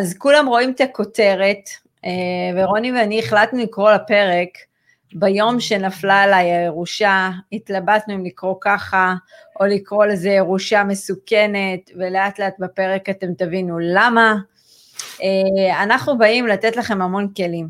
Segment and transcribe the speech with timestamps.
[0.00, 1.70] אז כולם רואים את הכותרת,
[2.04, 2.10] אה,
[2.56, 4.48] ורוני ואני החלטנו לקרוא לפרק,
[5.14, 9.14] ביום שנפלה עליי הירושה, התלבטנו אם לקרוא ככה,
[9.60, 14.34] או לקרוא לזה ירושה מסוכנת, ולאט לאט בפרק אתם תבינו למה.
[15.22, 17.68] אה, אנחנו באים לתת לכם המון כלים.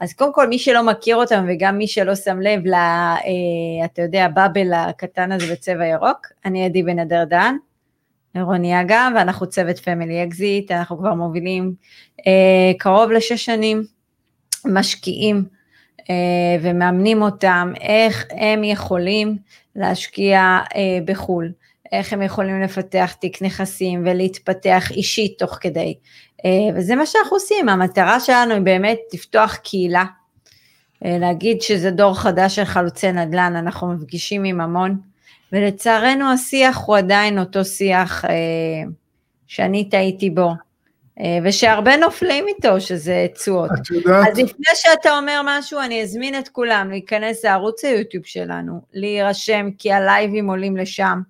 [0.00, 4.02] אז קודם כל, מי שלא מכיר אותם, וגם מי שלא שם לב, לה, אה, אתה
[4.02, 7.56] יודע, באבל הקטן הזה בצבע ירוק, אני עדי בן אדר דן,
[8.42, 11.74] רוני אגה, ואנחנו צוות Family Exit, אנחנו כבר מובילים
[12.26, 13.82] אה, קרוב לשש שנים,
[14.66, 15.44] משקיעים
[16.10, 16.14] אה,
[16.62, 19.36] ומאמנים אותם איך הם יכולים
[19.76, 21.52] להשקיע אה, בחו"ל,
[21.92, 25.94] איך הם יכולים לפתח תיק נכסים ולהתפתח אישית תוך כדי.
[26.44, 30.04] אה, וזה מה שאנחנו עושים, המטרה שלנו היא באמת לפתוח קהילה,
[31.04, 35.00] אה, להגיד שזה דור חדש של חלוצי נדל"ן, אנחנו מפגישים עם המון,
[35.52, 38.30] ולצערנו השיח הוא עדיין אותו שיח אה,
[39.46, 40.50] שאני טעיתי בו,
[41.20, 43.70] אה, ושהרבה נופלים איתו, שזה תשואות.
[43.82, 44.28] את יודעת...
[44.28, 49.92] אז לפני שאתה אומר משהו, אני אזמין את כולם להיכנס לערוץ היוטיוב שלנו, להירשם, כי
[49.92, 51.20] הלייבים עולים לשם.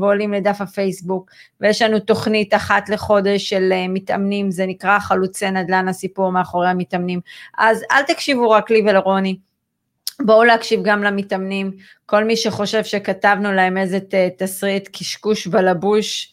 [0.00, 5.88] ועולים לדף הפייסבוק, ויש לנו תוכנית אחת לחודש של uh, מתאמנים, זה נקרא חלוצי נדל"ן,
[5.88, 7.20] הסיפור מאחורי המתאמנים.
[7.58, 9.36] אז אל תקשיבו רק לי ולרוני,
[10.20, 11.72] בואו להקשיב גם למתאמנים,
[12.06, 13.98] כל מי שחושב שכתבנו להם איזה
[14.38, 16.32] תסריט קשקוש בלבוש,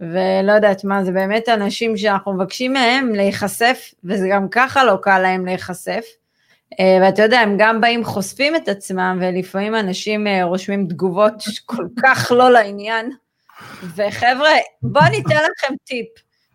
[0.00, 5.18] ולא יודעת מה, זה באמת אנשים שאנחנו מבקשים מהם להיחשף, וזה גם ככה לא קל
[5.18, 6.04] להם להיחשף.
[6.80, 11.34] אה, ואתה יודע, הם גם באים חושפים את עצמם, ולפעמים אנשים אה, רושמים תגובות
[11.66, 13.10] כל כך לא לעניין.
[13.82, 14.50] וחבר'ה,
[14.82, 16.08] בואו ניתן לכם טיפ.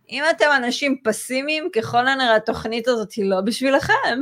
[0.09, 4.19] אם אתם אנשים פסימיים, ככל הנראה התוכנית הזאת היא לא בשבילכם.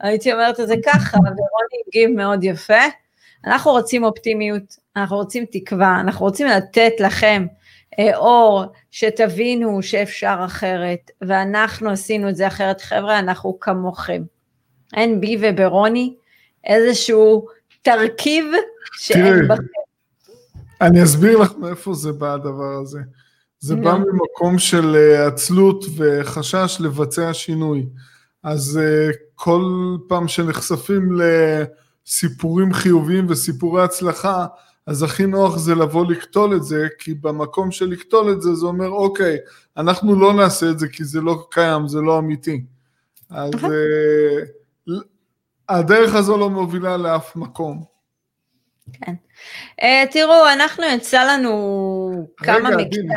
[0.00, 2.82] הייתי אומרת את זה ככה, ורוני הגיב מאוד יפה.
[3.44, 7.46] אנחנו רוצים אופטימיות, אנחנו רוצים תקווה, אנחנו רוצים לתת לכם
[7.98, 12.80] אה, אור, שתבינו שאפשר אחרת, ואנחנו עשינו את זה אחרת.
[12.80, 14.22] חבר'ה, אנחנו כמוכם.
[14.96, 16.14] אין בי וברוני
[16.64, 17.46] איזשהו
[17.82, 18.44] תרכיב
[18.92, 19.62] שאין בכם.
[20.80, 23.00] אני אסביר לך מאיפה זה בא הדבר הזה.
[23.58, 27.86] זה בא ממקום של אה, עצלות וחשש לבצע שינוי.
[28.42, 29.62] אז uh, כל
[30.08, 31.08] פעם שנחשפים
[32.06, 34.46] לסיפורים חיוביים וסיפורי הצלחה,
[34.86, 38.66] אז הכי נוח זה לבוא לקטול את זה, כי במקום של לקטול את זה, זה
[38.66, 39.38] אומר, אוקיי,
[39.76, 42.64] אנחנו לא נעשה את זה כי זה לא קיים, זה לא אמיתי.
[43.30, 44.92] אז uh,
[45.68, 47.84] הדרך הזו לא מובילה לאף מקום.
[48.92, 49.14] כן.
[49.80, 53.08] Uh, תראו, אנחנו יצא לנו כמה מקטעים,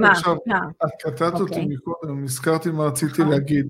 [0.00, 0.10] מה?
[0.10, 0.36] עכשיו,
[0.84, 1.66] את קטעת אותי אוקיי.
[1.66, 3.28] מקודם, נזכרתי מה רציתי נכון.
[3.28, 3.66] להגיד.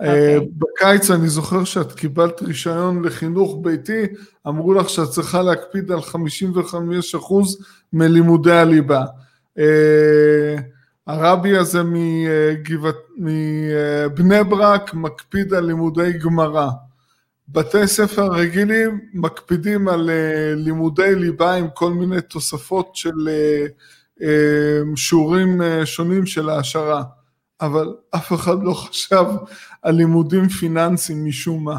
[0.00, 0.04] Okay.
[0.04, 0.48] אה, אוקיי.
[0.56, 4.02] בקיץ אני זוכר שאת קיבלת רישיון לחינוך ביתי,
[4.48, 6.04] אמרו לך שאת צריכה להקפיד על 55%
[7.92, 9.04] מלימודי הליבה.
[9.58, 10.56] אה,
[11.06, 11.82] הרבי הזה
[13.18, 16.68] מבני ברק מקפיד על לימודי גמרא.
[17.48, 20.10] בתי ספר רגילים מקפידים על
[20.56, 23.28] לימודי ליבה עם כל מיני תוספות של
[24.96, 27.02] שיעורים שונים של העשרה,
[27.62, 29.24] אבל אף אחד לא חשב
[29.82, 31.76] על לימודים פיננסיים משום מה.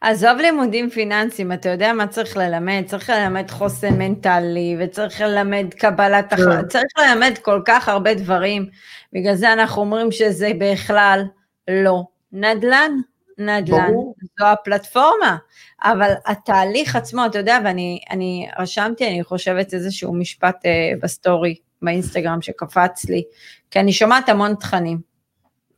[0.00, 2.82] עזוב לימודים פיננסיים, אתה יודע מה צריך ללמד?
[2.86, 6.42] צריך ללמד חוסן מנטלי, וצריך ללמד קבלת כן.
[6.42, 8.66] החלטה, צריך ללמד כל כך הרבה דברים,
[9.12, 11.24] בגלל זה אנחנו אומרים שזה בכלל
[11.68, 12.02] לא
[12.32, 12.92] נדל"ן.
[13.38, 14.14] נדל"ן, ברור.
[14.38, 15.36] זו הפלטפורמה,
[15.82, 23.04] אבל התהליך עצמו, אתה יודע, ואני רשמתי, אני חושבת איזשהו משפט אה, בסטורי, באינסטגרם שקפץ
[23.04, 23.22] לי,
[23.70, 25.14] כי אני שומעת המון תכנים.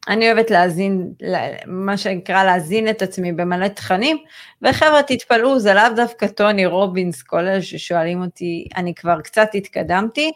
[0.09, 1.13] אני אוהבת להזין,
[1.67, 4.17] מה שנקרא להזין את עצמי במלא תכנים,
[4.63, 10.33] וחבר'ה תתפלאו, זה לאו דווקא טוני רובינס, כל אלה ששואלים אותי, אני כבר קצת התקדמתי,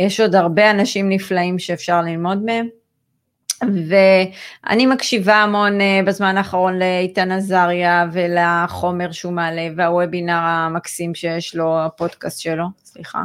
[0.00, 2.68] יש עוד הרבה אנשים נפלאים שאפשר ללמוד מהם.
[3.62, 11.80] ואני מקשיבה המון אה, בזמן האחרון לאיתן עזריה ולחומר שהוא מעלה והוובינר המקסים שיש לו,
[11.80, 13.22] הפודקאסט שלו, סליחה.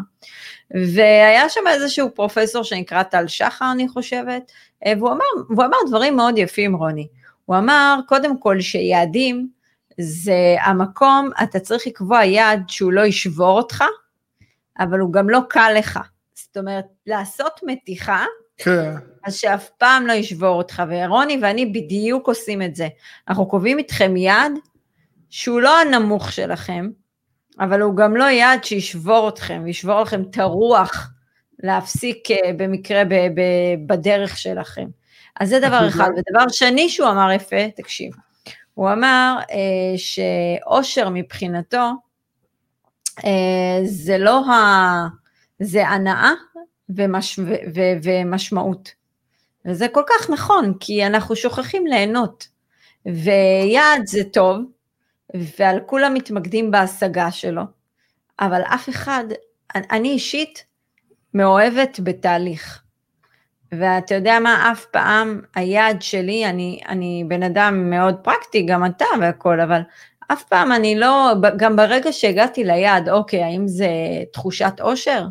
[0.95, 4.51] והיה שם איזשהו פרופסור שנקרא טל שחר אני חושבת,
[4.85, 7.07] אה, והוא אמר, והוא אמר דברים מאוד יפים רוני.
[7.45, 9.47] הוא אמר קודם כל שיעדים
[9.99, 13.83] זה המקום, אתה צריך לקבוע יעד שהוא לא ישבור אותך,
[14.79, 15.99] אבל הוא גם לא קל לך.
[16.33, 18.25] זאת אומרת, לעשות מתיחה
[18.57, 18.93] כן.
[19.25, 22.87] אז שאף פעם לא ישבור אותך, ורוני ואני בדיוק עושים את זה.
[23.27, 24.51] אנחנו קובעים איתכם יעד
[25.29, 26.89] שהוא לא הנמוך שלכם,
[27.59, 31.09] אבל הוא גם לא יעד שישבור אתכם, ישבור לכם את הרוח
[31.63, 34.87] להפסיק אה, במקרה ב- ב- בדרך שלכם.
[35.39, 36.09] אז זה דבר אחד.
[36.17, 38.13] ודבר שני שהוא אמר יפה, תקשיב,
[38.73, 41.91] הוא אמר אה, שאושר מבחינתו,
[43.25, 45.07] אה, זה לא ה...
[45.59, 46.31] זה הנאה
[46.89, 48.91] ומש, ו, ו, ומשמעות.
[49.65, 52.47] וזה כל כך נכון, כי אנחנו שוכחים ליהנות.
[53.05, 54.57] ויעד זה טוב,
[55.59, 57.61] ועל כולם מתמקדים בהשגה שלו,
[58.39, 59.23] אבל אף אחד,
[59.75, 60.65] אני אישית
[61.33, 62.81] מאוהבת בתהליך.
[63.71, 69.05] ואתה יודע מה, אף פעם היעד שלי, אני, אני בן אדם מאוד פרקטי, גם אתה
[69.21, 69.81] והכל, אבל
[70.31, 73.87] אף פעם אני לא, גם ברגע שהגעתי ליעד, אוקיי, האם זה
[74.33, 75.25] תחושת אושר?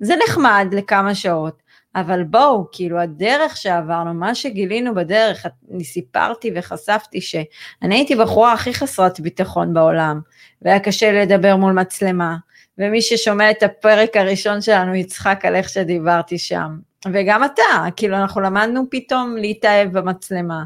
[0.00, 1.62] זה נחמד לכמה שעות,
[1.94, 8.74] אבל בואו, כאילו הדרך שעברנו, מה שגילינו בדרך, אני סיפרתי וחשפתי שאני הייתי בחורה הכי
[8.74, 10.20] חסרת ביטחון בעולם,
[10.62, 12.36] והיה קשה לדבר מול מצלמה,
[12.78, 16.78] ומי ששומע את הפרק הראשון שלנו יצחק על איך שדיברתי שם,
[17.12, 20.64] וגם אתה, כאילו אנחנו למדנו פתאום להתאהב במצלמה.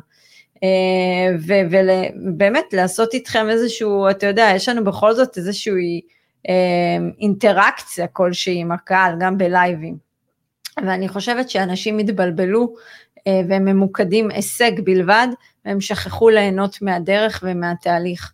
[0.63, 6.01] אה, ובאמת לעשות איתכם איזשהו, אתה יודע, יש לנו בכל זאת איזושהי
[6.49, 6.55] אה,
[7.21, 10.12] אינטראקציה כלשהי עם הקהל, גם בלייבים.
[10.79, 12.75] ואני חושבת שאנשים התבלבלו
[13.27, 15.29] אה, והם ממוקדים הישג בלבד,
[15.65, 18.33] והם שכחו ליהנות מהדרך ומהתהליך.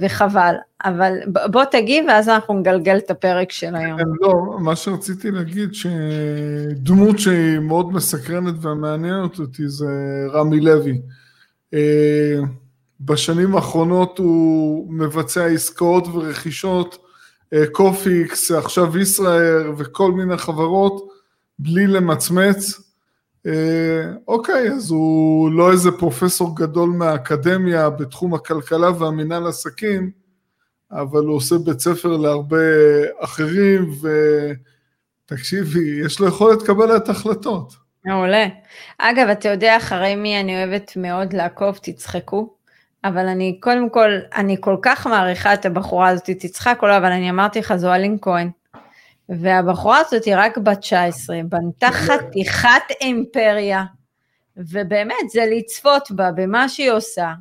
[0.00, 0.54] וחבל,
[0.84, 1.18] אבל
[1.50, 3.98] בוא תגיב ואז אנחנו נגלגל את הפרק של היום.
[4.20, 9.86] לא, מה שרציתי להגיד שדמות שהיא מאוד מסקרנת ומעניינת אותי זה
[10.32, 11.00] רמי לוי.
[11.74, 12.40] אה,
[13.00, 16.98] בשנים האחרונות הוא מבצע עסקאות ורכישות,
[17.54, 21.08] אה, קופיקס, עכשיו ישראייר וכל מיני חברות,
[21.58, 22.80] בלי למצמץ.
[23.46, 30.10] אה, אוקיי, אז הוא לא איזה פרופסור גדול מהאקדמיה בתחום הכלכלה והמינהל עסקים,
[30.92, 32.56] אבל הוא עושה בית ספר להרבה
[33.20, 33.90] אחרים,
[35.24, 37.74] ותקשיבי, יש לו יכולת קבלת החלטות.
[38.04, 38.46] מעולה.
[38.98, 42.54] אגב, אתה יודע אחרי מי אני אוהבת מאוד לעקוב, תצחקו,
[43.04, 47.12] אבל אני קודם כל, אני כל כך מעריכה את הבחורה הזאת, תצחק או לא, אבל
[47.12, 48.50] אני אמרתי לך, זו אלין כהן.
[49.28, 53.84] והבחורה הזאת היא רק בת 19, בנתה חתיכת אימפריה,
[54.56, 57.32] ובאמת זה לצפות בה, במה שהיא עושה,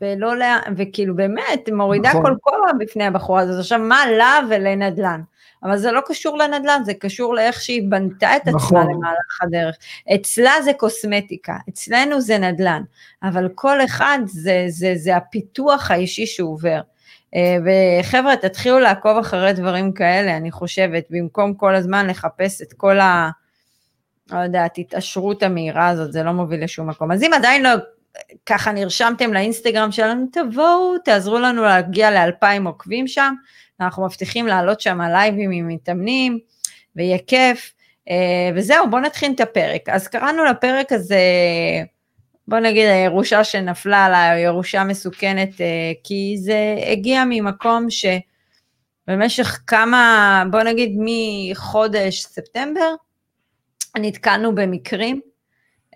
[0.00, 2.22] ולא, לה, וכאילו באמת מורידה נכון.
[2.22, 3.58] כל כובע בפני הבחורה הזאת.
[3.58, 5.20] עכשיו, מה לה ולנדל"ן?
[5.62, 8.90] אבל זה לא קשור לנדל"ן, זה קשור לאיך שהיא בנתה את עצמה נכון.
[8.90, 9.76] למהלך הדרך.
[10.14, 12.82] אצלה זה קוסמטיקה, אצלנו זה נדל"ן,
[13.22, 16.80] אבל כל אחד זה, זה, זה הפיתוח האישי שהוא עובר.
[17.34, 17.56] אה,
[18.00, 23.30] וחבר'ה, תתחילו לעקוב אחרי דברים כאלה, אני חושבת, במקום כל הזמן לחפש את כל ה...
[24.32, 27.12] לא יודעת, התעשרות המהירה הזאת, זה לא מוביל לשום מקום.
[27.12, 27.70] אז אם עדיין לא
[28.46, 33.34] ככה נרשמתם לאינסטגרם שלנו, תבואו, תעזרו לנו להגיע לאלפיים עוקבים שם,
[33.80, 36.38] אנחנו מבטיחים לעלות שם לייבים עם מתאמנים,
[36.96, 37.72] ויהיה כיף.
[38.10, 39.88] אה, וזהו, בואו נתחיל את הפרק.
[39.88, 41.20] אז קראנו לפרק הזה,
[42.50, 50.44] בואו נגיד הירושה שנפלה עליי, או ירושה מסוכנת, אה, כי זה הגיע ממקום שבמשך כמה,
[50.50, 52.94] בואו נגיד מחודש ספטמבר,
[53.98, 55.20] נתקלנו במקרים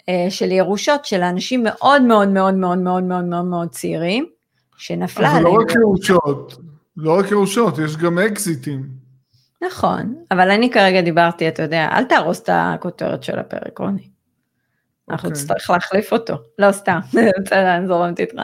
[0.08, 4.26] אה, של ירושות של אנשים מאוד מאוד מאוד מאוד מאוד מאוד מאוד מאוד צעירים,
[4.76, 5.46] שנפלה עליהם.
[5.46, 6.56] אבל לא רק ירושות,
[6.96, 8.88] לא רק ירושות, יש גם אקזיטים.
[9.66, 14.13] נכון, אבל אני כרגע דיברתי, אתה יודע, אל תהרוס את הכותרת של הפרק, רוני.
[15.10, 15.42] אנחנו אוקיי.
[15.42, 16.98] נצטרך להחליף אותו, לא סתם,
[17.44, 18.34] בסדר, אני זורמת איתך.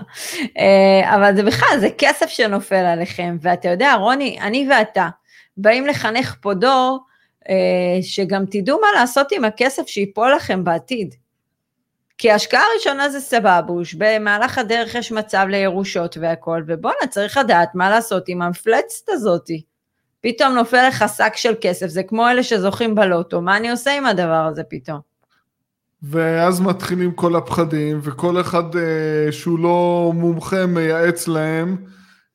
[0.58, 5.08] אה, אבל זה בכלל, זה כסף שנופל עליכם, ואתה יודע, רוני, אני ואתה
[5.56, 6.98] באים לחנך פה דור,
[7.48, 11.14] אה, שגם תדעו מה לעשות עם הכסף שיפול לכם בעתיד.
[12.18, 17.90] כי ההשקעה הראשונה זה סבבוש, במהלך הדרך יש מצב לירושות והכל, ובואנה, צריך לדעת מה
[17.90, 19.62] לעשות עם המפלצת הזאתי.
[20.20, 24.06] פתאום נופל לך שק של כסף, זה כמו אלה שזוכים בלוטו, מה אני עושה עם
[24.06, 25.09] הדבר הזה פתאום?
[26.02, 31.76] ואז מתחילים כל הפחדים, וכל אחד אה, שהוא לא מומחה מייעץ להם,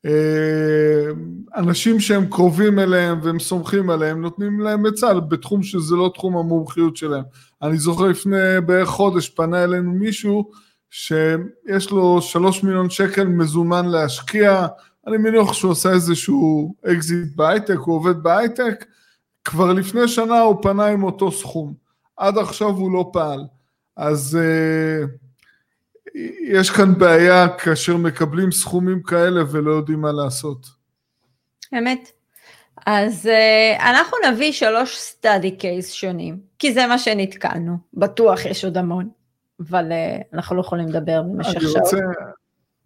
[0.06, 1.12] אה,
[1.56, 6.96] אנשים שהם קרובים אליהם והם סומכים עליהם, נותנים להם עצה בתחום שזה לא תחום המומחיות
[6.96, 7.24] שלהם.
[7.62, 10.50] אני זוכר לפני בערך חודש פנה אלינו מישהו
[10.90, 14.66] שיש לו שלוש מיליון שקל מזומן להשקיע,
[15.06, 18.84] אני מניח שהוא עושה איזשהו אקזיט בהייטק, הוא עובד בהייטק,
[19.44, 21.74] כבר לפני שנה הוא פנה עם אותו סכום,
[22.16, 23.40] עד עכשיו הוא לא פעל.
[23.96, 25.08] אז אה,
[26.40, 30.66] יש כאן בעיה כאשר מקבלים סכומים כאלה ולא יודעים מה לעשות.
[31.78, 32.10] אמת.
[32.86, 38.76] אז uh, אנחנו נביא שלוש סטאדי קייס שונים, כי זה מה שנתקענו, בטוח יש עוד
[38.76, 39.08] המון,
[39.60, 41.94] אבל uh, אנחנו לא יכולים לדבר במשך שעות.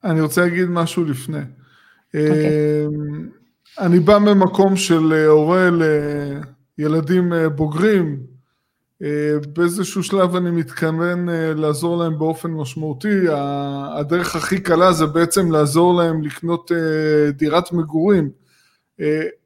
[0.05, 1.38] אני רוצה להגיד משהו לפני.
[1.38, 2.17] Okay.
[2.17, 2.87] אוקיי.
[3.79, 5.69] אני בא ממקום של הורה
[6.79, 8.30] לילדים בוגרים,
[9.52, 13.25] באיזשהו שלב אני מתכוון אה, לעזור להם באופן משמעותי,
[13.99, 18.30] הדרך הכי קלה זה בעצם לעזור להם לקנות אה, דירת מגורים.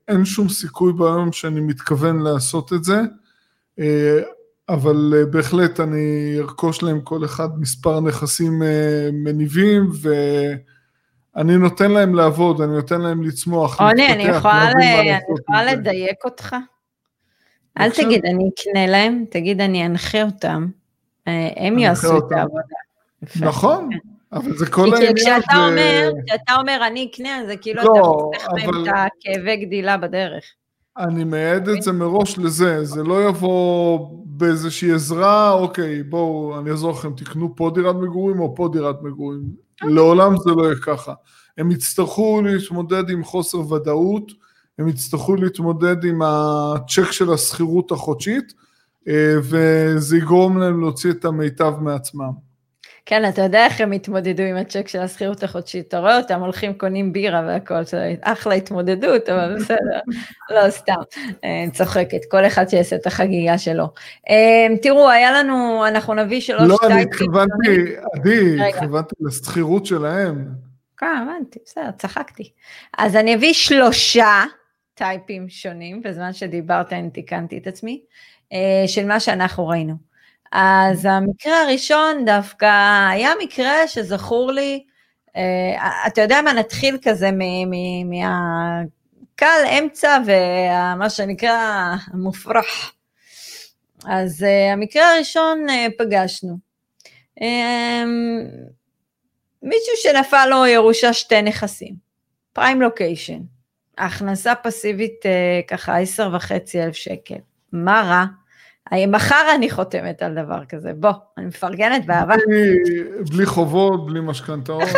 [0.08, 3.00] אין שום סיכוי ביום שאני מתכוון לעשות את זה.
[4.68, 9.90] אבל אה, בהחלט אני ארכוש להם כל אחד מספר נכסים אה, מניבים,
[11.37, 16.56] ואני נותן להם לעבוד, אני נותן להם לצמוח, אני יכולה, אני יכולה לדייק אותך?
[17.81, 20.66] אל תגיד אני אקנה להם, תגיד אני אנחה אותם,
[21.57, 22.62] הם יעשו את העבודה.
[23.40, 23.99] נכון, כן.
[24.33, 25.16] אבל זה כל העניין.
[25.16, 29.57] כי כשאתה אומר, כשאתה אומר אני אקנה, זה כאילו אתה לא, חוסך מהם את הכאבי
[29.57, 30.45] גדילה בדרך.
[30.99, 36.90] אני מייעד את זה מראש לזה, זה לא יבוא באיזושהי עזרה, אוקיי, בואו, אני אעזור
[36.90, 39.43] לכם, תקנו פה דירת מגורים או פה דירת מגורים.
[39.83, 41.14] לעולם זה לא יהיה ככה.
[41.59, 44.33] הם יצטרכו להתמודד עם חוסר ודאות,
[44.78, 48.52] הם יצטרכו להתמודד עם הצ'ק של השכירות החודשית,
[49.09, 52.54] אה, וזה יגרום להם להוציא את המיטב מעצמם.
[53.07, 56.75] כן, אתה יודע איך הם התמודדו עם הצ'ק של השכירות החודשית, אתה רואה אותם הולכים
[56.75, 57.75] קונים בירה והכל,
[58.21, 60.00] אחלה התמודדות, אבל בסדר,
[60.50, 60.95] לא סתם,
[61.45, 63.85] אני צוחקת, כל אחד שיעשה את החגיגה שלו.
[64.31, 70.49] אמ, תראו, היה לנו, אנחנו נביא שלוש לא, אני התכוונתי, עדי, התכוונתי לשכירות שלהם.
[70.97, 72.50] כן, הבנתי, בסדר, צחקתי.
[72.99, 74.45] אז אני אביא שלושה
[74.94, 78.02] טייפים שונים, בזמן שדיברת אני תיקנתי את עצמי,
[78.52, 79.94] אה, של מה שאנחנו ראינו.
[80.52, 84.84] אז המקרה הראשון דווקא היה מקרה שזכור לי,
[85.28, 85.30] uh,
[86.06, 87.30] אתה יודע מה, נתחיל כזה
[88.04, 92.92] מהקל אמצע ומה שנקרא מופרח.
[94.06, 95.66] אז uh, המקרה הראשון
[95.98, 96.58] פגשנו.
[99.62, 101.94] מישהו שנפל לו ירושה שתי נכסים,
[102.52, 103.40] פריים לוקיישן,
[103.98, 107.38] הכנסה פסיבית uh, ככה עשר וחצי אלף שקל.
[107.72, 108.24] מה רע?
[109.08, 112.34] מחר אני חותמת על דבר כזה, בוא, אני מפרגנת באהבה.
[113.30, 114.88] בלי חובות, בלי משכנתאות.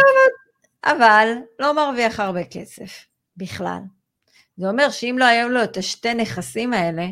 [0.84, 3.78] אבל לא מרוויח הרבה כסף, בכלל.
[4.56, 7.06] זה אומר שאם לא היו לו את השתי נכסים האלה,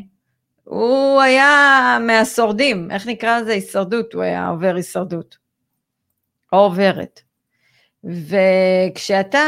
[0.64, 3.52] הוא היה מהשורדים, איך נקרא לזה?
[3.52, 5.36] הישרדות, הוא היה עובר הישרדות.
[6.52, 7.20] או עוברת.
[8.04, 9.42] וכשאתה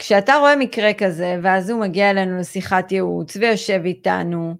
[0.00, 4.54] כשאתה רואה מקרה כזה, ואז הוא מגיע אלינו לשיחת ייעוץ ויושב איתנו,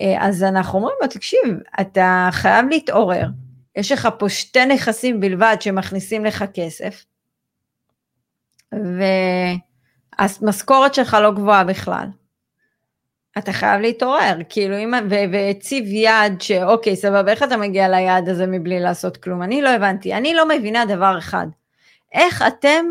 [0.00, 1.40] אה, אז אנחנו אומרים לו, תקשיב,
[1.80, 3.26] אתה חייב להתעורר,
[3.76, 7.04] יש לך פה שתי נכסים בלבד שמכניסים לך כסף,
[10.20, 12.06] והמשכורת שלך לא גבוהה בכלל.
[13.38, 18.80] אתה חייב להתעורר, כאילו אם, והציב יעד שאוקיי, סבבה, איך אתה מגיע ליעד הזה מבלי
[18.80, 19.42] לעשות כלום?
[19.42, 21.46] אני לא הבנתי, אני לא מבינה דבר אחד,
[22.12, 22.84] איך אתם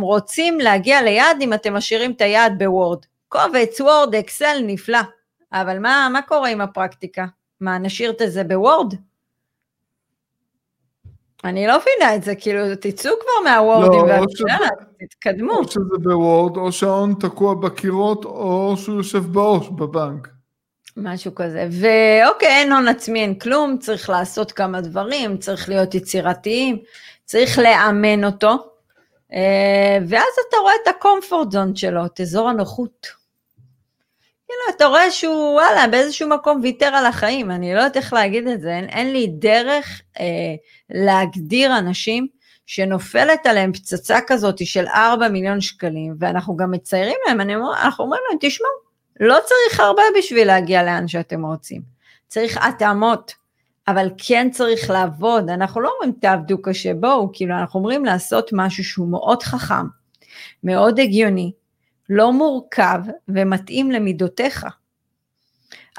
[0.00, 2.98] רוצים להגיע ליעד אם אתם משאירים את היעד בוורד?
[3.28, 4.98] קובץ, וורד, אקסל, נפלא.
[5.52, 7.26] אבל מה, מה קורה עם הפרקטיקה?
[7.60, 8.94] מה, נשאיר את זה בוורד?
[11.44, 14.68] אני לא מבינה את זה, כאילו, תצאו כבר מהוורדים, לא, והקשלה,
[14.98, 15.52] תתקדמו.
[15.52, 20.28] או שזה בוורד, או שההון תקוע בקירות, או שהוא יושב בעו"ש בבנק.
[20.96, 26.78] משהו כזה, ואוקיי, אין הון עצמי, אין כלום, צריך לעשות כמה דברים, צריך להיות יצירתיים,
[27.24, 28.67] צריך לאמן אותו,
[30.08, 33.06] ואז אתה רואה את הקומפורט זון שלו, את אזור הנוחות.
[34.48, 38.46] כאילו, אתה רואה שהוא, וואלה, באיזשהו מקום ויתר על החיים, אני לא יודעת איך להגיד
[38.46, 40.54] את זה, אין, אין לי דרך אה,
[40.90, 42.26] להגדיר אנשים
[42.66, 48.04] שנופלת עליהם פצצה כזאת של 4 מיליון שקלים, ואנחנו גם מציירים להם, אני אומר, אנחנו
[48.04, 48.70] אומרים להם, תשמעו,
[49.20, 51.82] לא צריך הרבה בשביל להגיע לאן שאתם רוצים,
[52.28, 53.34] צריך התאמות,
[53.88, 58.84] אבל כן צריך לעבוד, אנחנו לא אומרים תעבדו קשה, בואו, כאילו אנחנו אומרים לעשות משהו
[58.84, 59.86] שהוא מאוד חכם,
[60.64, 61.52] מאוד הגיוני,
[62.10, 64.66] לא מורכב ומתאים למידותיך.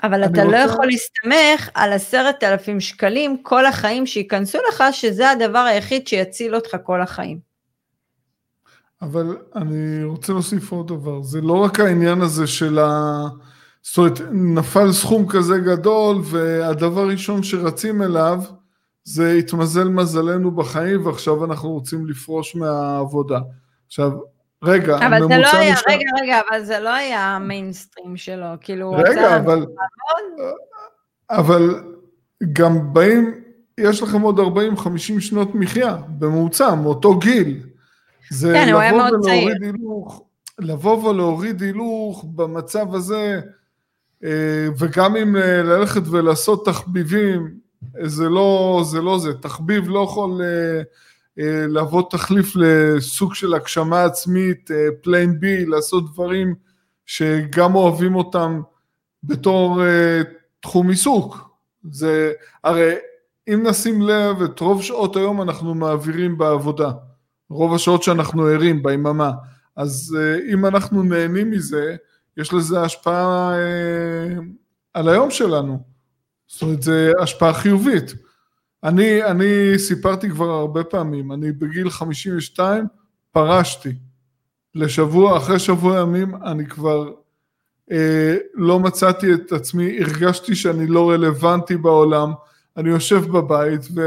[0.04, 0.52] אבל אתה לא רוצה...
[0.52, 6.56] לא יכול להסתמך על עשרת אלפים שקלים כל החיים שייכנסו לך, שזה הדבר היחיד שיציל
[6.56, 7.40] אותך כל החיים.
[9.02, 13.24] אבל אני רוצה להוסיף עוד דבר, זה לא רק העניין הזה של ה...
[13.90, 18.42] זאת אומרת, נפל סכום כזה גדול, והדבר הראשון שרצים אליו,
[19.04, 23.40] זה התמזל מזלנו בחיים, ועכשיו אנחנו רוצים לפרוש מהעבודה.
[23.88, 24.12] עכשיו,
[24.64, 25.94] רגע, אבל זה לא היה, נשאר...
[25.94, 29.66] רגע, רגע, אבל זה לא היה המיינסטרים שלו, כאילו, רגע, אבל,
[31.30, 31.84] אבל
[32.54, 33.42] גם באים,
[33.78, 37.64] יש לכם עוד 40-50 שנות מחיה, בממוצע, מאותו גיל.
[38.32, 39.56] זה כן, הוא היה מאוד צעיר.
[39.62, 40.24] הילוך,
[40.60, 43.42] לבוא ולהוריד הילוך במצב הזה,
[44.78, 47.54] וגם אם אה, ללכת ולעשות תחביבים,
[48.04, 49.34] זה לא זה, לא זה.
[49.34, 50.42] תחביב לא יכול...
[50.42, 50.82] אה,
[51.40, 56.56] אה, להוות תחליף לסוג של הגשמה עצמית, plan אה, B, לעשות דברים
[57.06, 58.62] שגם אוהבים אותם
[59.24, 59.82] בתור
[60.60, 61.50] תחום עיסוק.
[61.92, 62.32] זה,
[62.64, 62.94] הרי
[63.48, 66.92] אם נשים לב, את רוב שעות היום אנחנו מעבירים בעבודה.
[67.50, 69.32] רוב השעות שאנחנו ערים ביממה.
[69.76, 70.18] אז
[70.54, 71.96] אם אנחנו נהנים מזה,
[72.40, 74.44] יש לזה השפעה uh,
[74.94, 75.80] על היום שלנו.
[76.48, 78.14] זאת אומרת, זה השפעה חיובית.
[78.84, 82.88] אני, אני סיפרתי כבר הרבה פעמים, אני בגיל 52
[83.32, 83.94] פרשתי.
[84.76, 87.12] לשבוע, אחרי שבוע ימים אני כבר
[87.92, 92.32] אה, לא מצאתי את עצמי, הרגשתי שאני לא רלוונטי בעולם,
[92.78, 94.02] אני יושב בבית ו...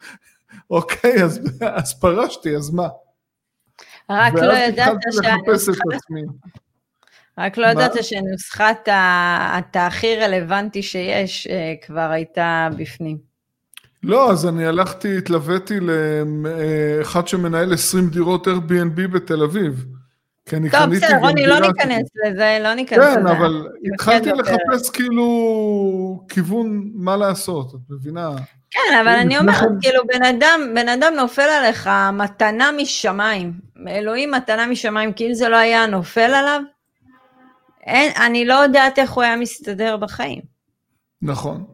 [0.70, 2.88] אוקיי, אז, אז פרשתי, אז מה?
[4.10, 5.84] רק לא ידעת שהנוסחה...
[7.40, 8.88] רק לא ידעת שנוסחת
[9.58, 13.30] אתה הכי רלוונטי שיש אה, כבר הייתה בפנים.
[14.02, 19.84] לא, אז אני הלכתי, התלוויתי לאחד שמנהל 20 דירות Airbnb בתל אביב.
[20.46, 23.20] כי אני טוב, בסדר, רוני, לא ניכנס לזה, לא ניכנס כן, לזה.
[23.20, 28.30] כן, אבל התחלתי לחפש כאילו כיוון מה לעשות, את מבינה?
[28.70, 33.52] כן, אבל אני אומרת, כאילו, בן אדם, בן אדם נופל עליך מתנה משמיים.
[33.88, 36.60] אלוהים מתנה משמיים, כי אם זה לא היה נופל עליו,
[37.90, 40.40] אין, אני לא יודעת איך הוא היה מסתדר בחיים.
[41.22, 41.64] נכון.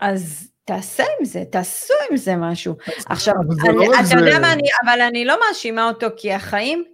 [0.00, 2.74] אז תעשה עם זה, תעשו עם זה משהו.
[3.06, 3.34] עכשיו,
[3.68, 4.14] אני, לא אתה זה...
[4.14, 6.84] יודע מה, אני, אבל אני לא מאשימה אותו, כי החיים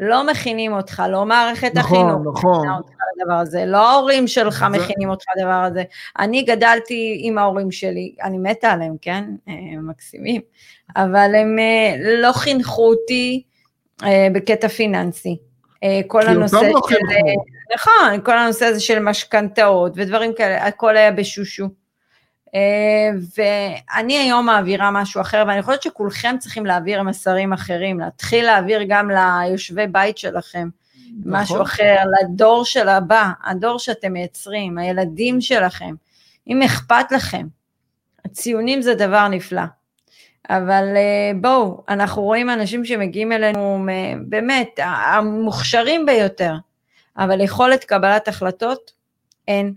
[0.00, 2.58] לא מכינים אותך, לא מערכת נכון, החינוך נכון.
[2.58, 4.78] מכינה אותך לדבר הזה, לא ההורים שלך זה...
[4.78, 5.84] מכינים אותך לדבר הזה.
[6.18, 9.24] אני גדלתי עם ההורים שלי, אני מתה עליהם, כן?
[9.46, 10.40] הם מקסימים,
[10.96, 13.42] אבל הם אה, לא חינכו אותי
[14.02, 15.36] אה, בקטע פיננסי.
[15.84, 16.96] אה, כל הנושא לא של...
[17.74, 21.68] נכון, כל הנושא הזה של משכנתאות ודברים כאלה, הכל היה בשושו.
[22.54, 28.80] אה, ואני היום מעבירה משהו אחר, ואני חושבת שכולכם צריכים להעביר מסרים אחרים, להתחיל להעביר
[28.88, 30.68] גם ליושבי בית שלכם
[31.18, 31.32] נכון.
[31.32, 35.94] משהו אחר, לדור של הבא, הדור שאתם מייצרים, הילדים שלכם,
[36.48, 37.46] אם אכפת לכם.
[38.24, 39.62] הציונים זה דבר נפלא.
[40.50, 43.86] אבל אה, בואו, אנחנו רואים אנשים שמגיעים אלינו
[44.26, 46.54] באמת המוכשרים ביותר,
[47.18, 48.92] אבל יכולת קבלת החלטות
[49.48, 49.74] אין.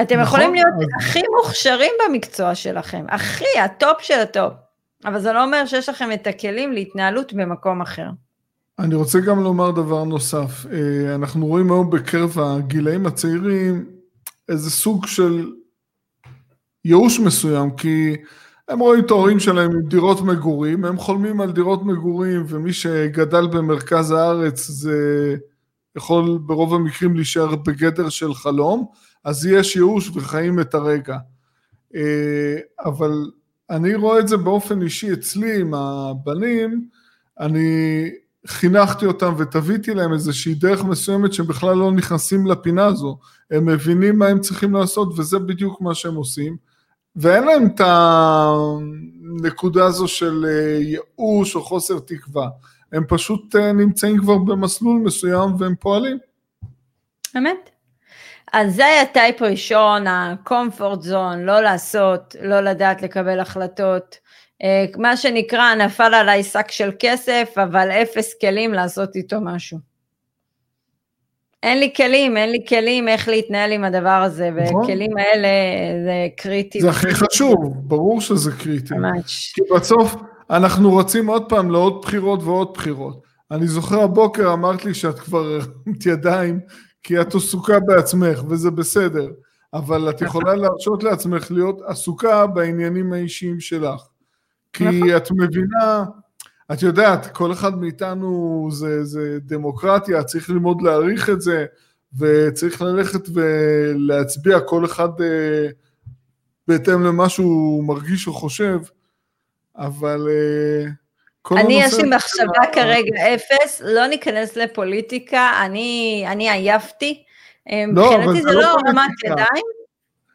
[0.00, 0.88] אתם נכון, יכולים להיות אז...
[1.00, 4.52] הכי מוכשרים במקצוע שלכם, הכי, הטופ של הטופ,
[5.04, 8.08] אבל זה לא אומר שיש לכם את הכלים להתנהלות במקום אחר.
[8.78, 13.86] אני רוצה גם לומר דבר נוסף, אה, אנחנו רואים היום בקרב הגילאים הצעירים
[14.48, 15.50] איזה סוג של
[16.84, 18.16] ייאוש מסוים, כי
[18.68, 23.46] הם רואים את ההורים שלהם עם דירות מגורים, הם חולמים על דירות מגורים, ומי שגדל
[23.46, 25.36] במרכז הארץ זה
[25.96, 28.86] יכול ברוב המקרים להישאר בגדר של חלום,
[29.24, 31.18] אז יש ייאוש וחיים את הרגע.
[31.94, 33.30] אה, אבל
[33.70, 36.88] אני רואה את זה באופן אישי אצלי עם הבנים,
[37.40, 38.10] אני
[38.46, 43.18] חינכתי אותם ותוויתי להם איזושהי דרך מסוימת שהם בכלל לא נכנסים לפינה הזו,
[43.50, 46.56] הם מבינים מה הם צריכים לעשות וזה בדיוק מה שהם עושים,
[47.20, 52.48] ואין להם את הנקודה הזו של אה, ייאוש או חוסר תקווה,
[52.92, 56.18] הם פשוט אה, נמצאים כבר במסלול מסוים והם פועלים.
[57.36, 57.70] אמת.
[58.52, 64.16] אז זה היה type ראשון, ה-comfort zone, לא לעשות, לא לדעת לקבל החלטות.
[64.62, 69.78] אה, מה שנקרא, נפל עליי שק של כסף, אבל אפס כלים לעשות איתו משהו.
[71.62, 74.82] אין לי כלים, אין לי כלים איך להתנהל עם הדבר הזה, נכון.
[74.82, 75.48] וכלים האלה
[76.04, 76.80] זה קריטי.
[76.80, 78.94] זה הכי חשוב, ברור שזה קריטי.
[78.94, 79.52] ממש.
[79.54, 80.14] כי בסוף
[80.50, 83.22] אנחנו רצים עוד פעם לעוד בחירות ועוד בחירות.
[83.50, 86.60] אני זוכר הבוקר אמרת לי שאת כבר הרמת ידיים
[87.02, 89.28] כי את עסוקה בעצמך, וזה בסדר,
[89.74, 94.02] אבל את יכולה להרשות לעצמך להיות עסוקה בעניינים האישיים שלך.
[94.72, 95.16] כי נכון.
[95.16, 96.04] את מבינה,
[96.72, 101.66] את יודעת, כל אחד מאיתנו זה, זה דמוקרטיה, צריך ללמוד להעריך את זה,
[102.18, 104.60] וצריך ללכת ולהצביע.
[104.60, 105.68] כל אחד אה,
[106.68, 108.78] בהתאם למה שהוא מרגיש או חושב,
[109.76, 110.28] אבל...
[110.30, 110.90] אה,
[111.56, 117.24] אני יש לי מחשבה כרגע אפס, לא ניכנס לפוליטיקה, אני, אני עייפתי.
[117.70, 119.64] אה, לא, מבחינתי זה, זה לא, לא רמת ידיים.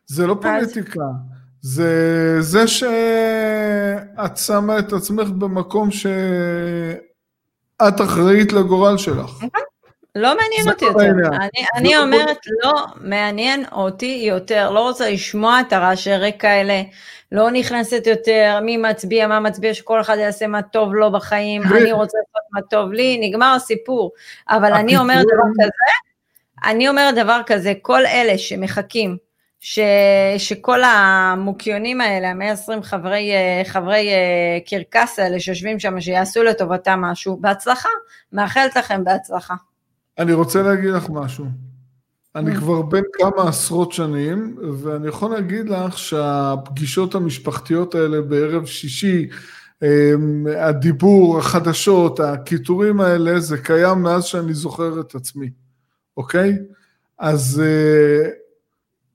[0.05, 0.99] זה לא פוליטיקה,
[1.65, 6.11] זה זה שאת שמה את עצמך במקום שאת
[8.01, 9.29] אחראית לגורל שלך.
[9.43, 9.61] נכון.
[10.15, 11.27] לא מעניין אותי יותר.
[11.41, 12.71] אני, אני לא אומרת, לא
[13.01, 16.81] מעניין אותי יותר, לא רוצה לשמוע את הרעשי רקע האלה,
[17.31, 21.91] לא נכנסת יותר, מי מצביע, מה מצביע, שכל אחד יעשה מה טוב לו בחיים, אני
[21.91, 24.11] רוצה לעשות מה טוב לי, נגמר הסיפור.
[24.49, 25.71] אבל אני אומרת דבר כזה,
[26.65, 29.17] אני אומרת דבר כזה, כל אלה שמחכים,
[29.65, 29.79] ש,
[30.37, 33.31] שכל המוקיונים האלה, ה-120 חברי,
[33.65, 37.89] חברי אה, קרקס האלה שיושבים שם, שיעשו לטובתם משהו, בהצלחה,
[38.33, 39.55] מאחלת לכם בהצלחה.
[40.19, 41.45] אני רוצה להגיד לך משהו.
[42.35, 42.55] אני.
[42.55, 49.27] כבר בין כמה עשרות שנים, ואני יכול להגיד לך שהפגישות המשפחתיות האלה בערב שישי,
[49.83, 55.49] אמ, הדיבור, החדשות, הקיטורים האלה, זה קיים מאז שאני זוכר את עצמי,
[56.17, 56.57] אוקיי?
[57.19, 58.42] אז uh,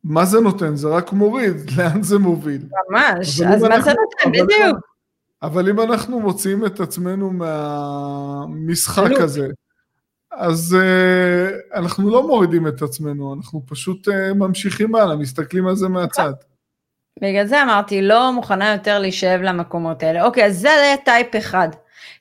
[0.05, 0.77] מה זה נותן?
[0.77, 2.63] זה רק מוריד, לאן זה מוביל?
[2.91, 4.33] ממש, אז מה זה נותן?
[4.33, 4.79] בדיוק.
[5.43, 9.49] אבל אם אנחנו מוציאים את עצמנו מהמשחק הזה,
[10.33, 15.89] אז אה, אנחנו לא מורידים את עצמנו, אנחנו פשוט אה, ממשיכים הלאה, מסתכלים על זה
[15.89, 16.33] מהצד.
[17.23, 20.25] בגלל זה אמרתי, לא מוכנה יותר להישאב למקומות האלה.
[20.25, 21.69] אוקיי, אז זה היה type אחד.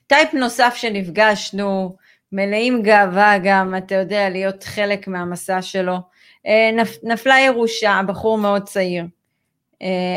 [0.06, 1.96] type נוסף שנפגשנו,
[2.32, 5.98] מלאים גאווה גם, אתה יודע, להיות חלק מהמסע שלו.
[6.46, 9.04] אה, נפ, נפלה ירושה, בחור מאוד צעיר.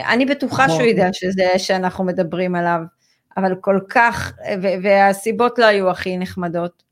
[0.08, 2.80] אני בטוחה שהוא יודע שזה שאנחנו מדברים עליו,
[3.38, 4.34] אבל כל כך,
[4.84, 6.84] והסיבות לא היו הכי נחמדות.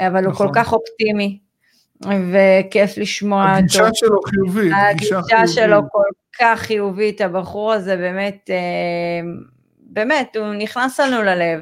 [0.00, 0.54] אבל הוא כל נכון.
[0.54, 1.38] כך אופטימי,
[2.04, 3.58] וכיף לשמוע אותו.
[3.58, 4.72] הגישה שלו חיובית.
[4.90, 6.02] הגישה שלו כל
[6.38, 9.28] כך חיובית, הבחור הזה באמת, אה,
[9.80, 11.60] באמת, הוא נכנס לנו ללב,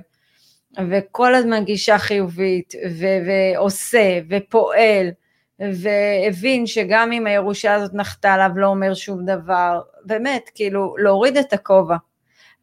[0.90, 5.10] וכל הזמן גישה חיובית, ועושה, ופועל,
[5.60, 11.52] והבין שגם אם הירושה הזאת נחתה עליו לא אומר שום דבר, באמת, כאילו, להוריד את
[11.52, 11.96] הכובע.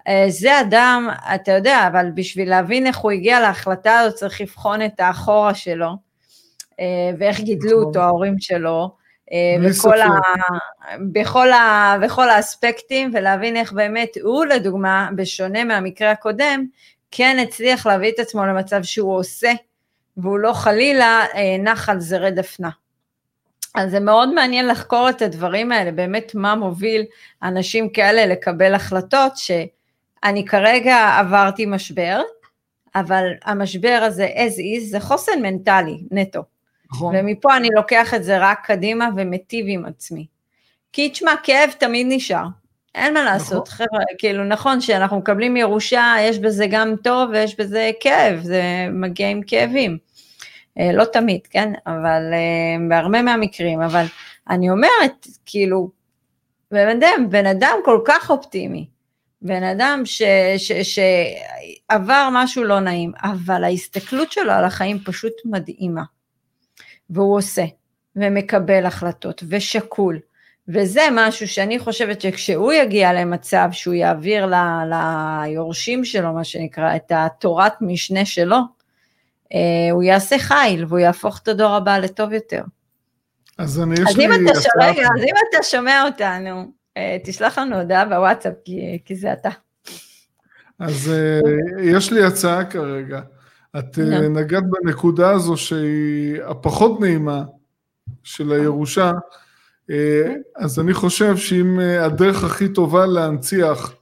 [0.08, 4.86] אה, זה אדם, אתה יודע, אבל בשביל להבין איך הוא הגיע להחלטה הזאת צריך לבחון
[4.86, 5.90] את האחורה שלו,
[6.80, 6.86] אה,
[7.20, 8.96] ואיך גידלו אותו ההורים שלו,
[9.32, 10.08] אה, וכל ה...
[11.12, 11.96] בכל, ה...
[12.02, 16.66] בכל האספקטים, ולהבין איך באמת הוא, לדוגמה, בשונה מהמקרה הקודם,
[17.12, 19.52] כן הצליח להביא את עצמו למצב שהוא עושה,
[20.18, 21.26] והוא לא חלילה
[21.60, 22.70] נח על זרי דפנה.
[23.76, 27.06] אז זה מאוד מעניין לחקור את הדברים האלה, באמת מה מוביל
[27.44, 29.52] אנשים כאלה לקבל החלטות ש...
[30.24, 32.22] אני כרגע עברתי משבר,
[32.96, 36.44] אבל המשבר הזה as is זה חוסן מנטלי נטו.
[36.92, 37.16] נכון.
[37.18, 40.26] ומפה אני לוקח את זה רק קדימה ומטיב עם עצמי.
[40.94, 42.46] כי תשמע, כאב תמיד נשאר.
[42.96, 43.88] אין מה לעשות, נכון.
[43.88, 49.28] חבר'ה, כאילו נכון שאנחנו מקבלים ירושה, יש בזה גם טוב ויש בזה כאב, זה מגיע
[49.28, 49.98] עם כאבים.
[50.80, 51.74] אה, לא תמיד, כן?
[51.86, 54.06] אבל אה, בהרבה מהמקרים, אבל
[54.50, 55.90] אני אומרת, כאילו,
[56.74, 58.88] אדם, בן אדם כל כך אופטימי,
[59.42, 60.22] בן אדם ש,
[60.58, 66.04] ש, שעבר משהו לא נעים, אבל ההסתכלות שלו על החיים פשוט מדהימה.
[67.10, 67.66] והוא עושה,
[68.16, 70.20] ומקבל החלטות, ושקול.
[70.68, 74.54] וזה משהו שאני חושבת שכשהוא יגיע למצב שהוא יעביר ל,
[75.44, 78.58] ליורשים שלו, מה שנקרא, את התורת משנה שלו,
[79.92, 82.64] הוא יעשה חיל והוא יהפוך את הדור הבא לטוב יותר.
[83.58, 84.26] אז אני, יש אז לי...
[84.26, 89.34] אתה שומע, אז אם אתה שומע אותנו, אה, תשלח לנו הודעה בוואטסאפ, כי, כי זה
[89.34, 89.50] אתה.
[90.80, 93.22] אז uh, יש לי הצעה כרגע.
[93.80, 97.44] את נגעת בנקודה הזו שהיא הפחות נעימה
[98.24, 99.12] של הירושה,
[100.56, 103.96] אז אני חושב שאם הדרך הכי טובה להנציח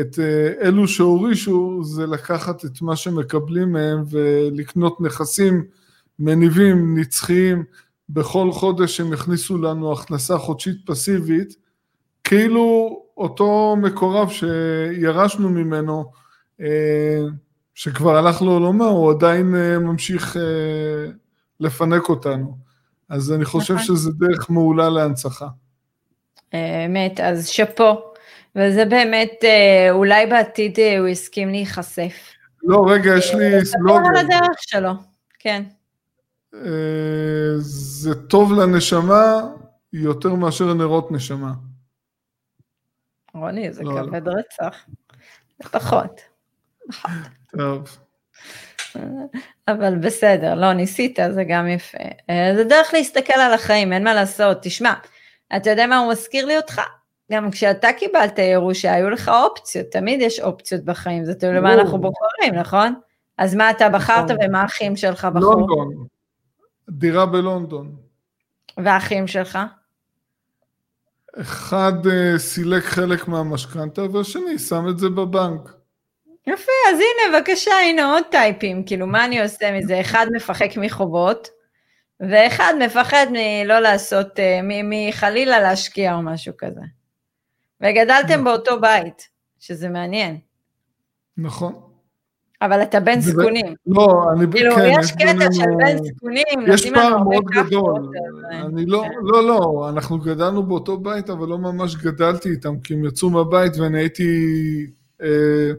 [0.00, 5.64] את uh, אלו שהורישו, זה לקחת את מה שמקבלים מהם ולקנות נכסים
[6.18, 7.64] מניבים, נצחיים,
[8.08, 11.56] בכל חודש הם יכניסו לנו הכנסה חודשית פסיבית,
[12.24, 16.10] כאילו אותו מקורב שירשנו ממנו,
[16.60, 17.20] אה,
[17.74, 21.12] שכבר הלך לעולמו, הוא עדיין אה, ממשיך אה,
[21.60, 22.56] לפנק אותנו.
[23.08, 23.86] אז אני חושב נכון.
[23.86, 25.48] שזה דרך מעולה להנצחה.
[26.54, 28.12] אמת, אז שאפו.
[28.56, 29.44] וזה באמת,
[29.90, 32.32] אולי בעתיד הוא הסכים להיחשף.
[32.62, 34.04] לא, רגע, יש לי סלוגן.
[34.04, 34.90] על הדרך שלו,
[35.38, 35.62] כן.
[37.58, 39.40] זה טוב לנשמה
[39.92, 41.52] יותר מאשר נרות נשמה.
[43.34, 44.32] רוני, זה לא, כבד לא.
[44.32, 44.84] רצח.
[45.72, 46.20] פחות.
[47.58, 47.98] טוב.
[49.68, 51.98] אבל בסדר, לא, ניסית, זה גם יפה.
[52.30, 54.58] אה, זה דרך להסתכל על החיים, אין מה לעשות.
[54.62, 54.94] תשמע,
[55.56, 56.80] אתה יודע מה הוא מזכיר לי אותך?
[57.32, 61.98] גם כשאתה קיבלת ירושה, היו לך אופציות, תמיד יש אופציות בחיים, זה תלוי למה אנחנו
[62.00, 62.94] בוחרים, נכון?
[63.38, 64.36] אז מה אתה בחרת נכון.
[64.44, 65.40] ומה האחים שלך בחרו?
[65.40, 66.06] לונדון,
[66.90, 67.96] דירה בלונדון.
[68.76, 69.58] והאחים שלך?
[71.40, 75.72] אחד uh, סילק חלק מהמשכנתה והשני שם את זה בבנק.
[76.46, 80.00] יפה, אז הנה, בבקשה, הנה עוד טייפים, כאילו, מה אני עושה מזה?
[80.00, 81.48] אחד מפחק מחובות,
[82.20, 84.42] ואחד מפחד מלא לעשות, uh,
[84.84, 86.80] מחלילה להשקיע או משהו כזה.
[87.80, 88.44] וגדלתם נכון.
[88.44, 90.38] באותו בית, שזה מעניין.
[91.36, 91.86] נכון.
[92.62, 93.74] אבל אתה בן זקונים.
[93.86, 94.46] לא, אני...
[94.52, 98.10] כאילו, כן, יש קטע של בן זקונים, יש פער מאוד גדול.
[98.50, 99.04] אני לא.
[99.22, 103.76] לא, לא, אנחנו גדלנו באותו בית, אבל לא ממש גדלתי איתם, כי הם יצאו מהבית
[103.76, 104.26] ואני הייתי...
[105.22, 105.70] אה,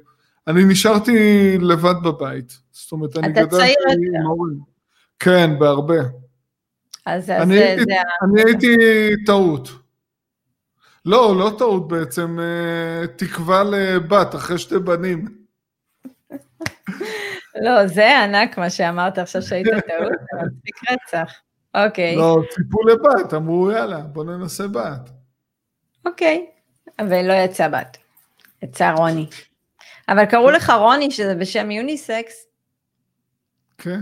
[0.48, 2.58] אני נשארתי לבד בבית.
[2.72, 3.74] זאת אומרת, אני גדלתי
[4.16, 4.60] עם ההורים.
[5.20, 6.00] כן, בהרבה.
[7.06, 7.44] אז זה...
[7.44, 8.76] אני הייתי
[9.26, 9.70] טעות.
[11.08, 15.26] לא, לא טעות בעצם, אה, תקווה לבת אחרי שתי בנים.
[17.56, 21.34] לא, זה ענק מה שאמרת עכשיו שהיית טעות, זה מצחיק רצח.
[21.76, 22.16] אוקיי.
[22.16, 25.10] לא, ציפו לבת, אמרו יאללה, בוא ננסה בת.
[26.06, 26.46] אוקיי,
[27.00, 27.98] ולא יצא בת,
[28.64, 29.28] יצא רוני.
[30.10, 32.48] אבל קראו לך רוני שזה בשם יוניסקס.
[33.78, 34.02] כן.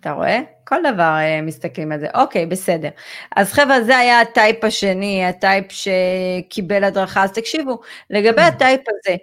[0.00, 0.40] אתה רואה?
[0.64, 2.06] כל דבר uh, מסתכלים על זה.
[2.14, 2.88] אוקיי, בסדר.
[3.36, 7.24] אז חבר'ה, זה היה הטייפ השני, הטייפ שקיבל הדרכה.
[7.24, 9.16] אז תקשיבו, לגבי הטייפ הזה,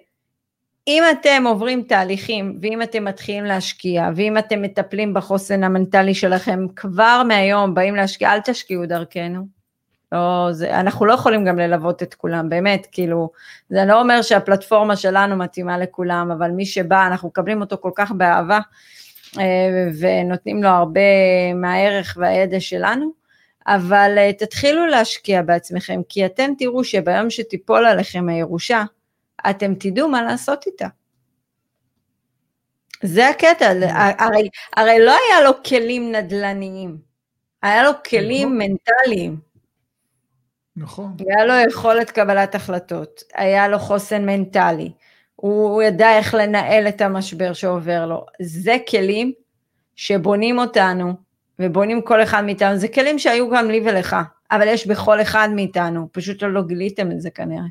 [0.87, 7.21] אם אתם עוברים תהליכים, ואם אתם מתחילים להשקיע, ואם אתם מטפלים בחוסן המנטלי שלכם, כבר
[7.27, 9.57] מהיום באים להשקיע, אל תשקיעו דרכנו.
[10.11, 13.31] לא, זה, אנחנו לא יכולים גם ללוות את כולם, באמת, כאילו,
[13.69, 18.11] זה לא אומר שהפלטפורמה שלנו מתאימה לכולם, אבל מי שבא, אנחנו מקבלים אותו כל כך
[18.11, 18.61] באהבה, אה,
[19.99, 21.01] ונותנים לו הרבה
[21.55, 23.11] מהערך והידע שלנו,
[23.67, 28.83] אבל אה, תתחילו להשקיע בעצמכם, כי אתם תראו שביום שתיפול עליכם הירושה,
[29.49, 30.87] אתם תדעו מה לעשות איתה.
[33.03, 33.71] זה הקטע,
[34.19, 36.97] הרי, הרי לא היה לו כלים נדל"ניים,
[37.63, 38.57] היה לו כלים נכון.
[38.57, 39.37] מנטליים.
[40.75, 41.15] נכון.
[41.27, 44.91] היה לו יכולת קבלת החלטות, היה לו חוסן מנטלי,
[45.41, 48.25] הוא ידע איך לנהל את המשבר שעובר לו.
[48.41, 49.31] זה כלים
[49.95, 51.13] שבונים אותנו,
[51.59, 54.15] ובונים כל אחד מאיתנו, זה כלים שהיו גם לי ולך,
[54.51, 57.65] אבל יש בכל אחד מאיתנו, פשוט לא גיליתם את זה כנראה.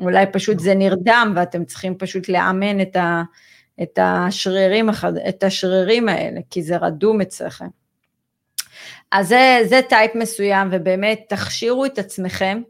[0.00, 3.22] אולי פשוט זה נרדם ואתם צריכים פשוט לאמן את, ה,
[3.82, 4.90] את, השרירים,
[5.28, 7.68] את השרירים האלה, כי זה רדום אצלכם.
[9.12, 12.62] אז זה, זה טייפ מסוים, ובאמת תכשירו את עצמכם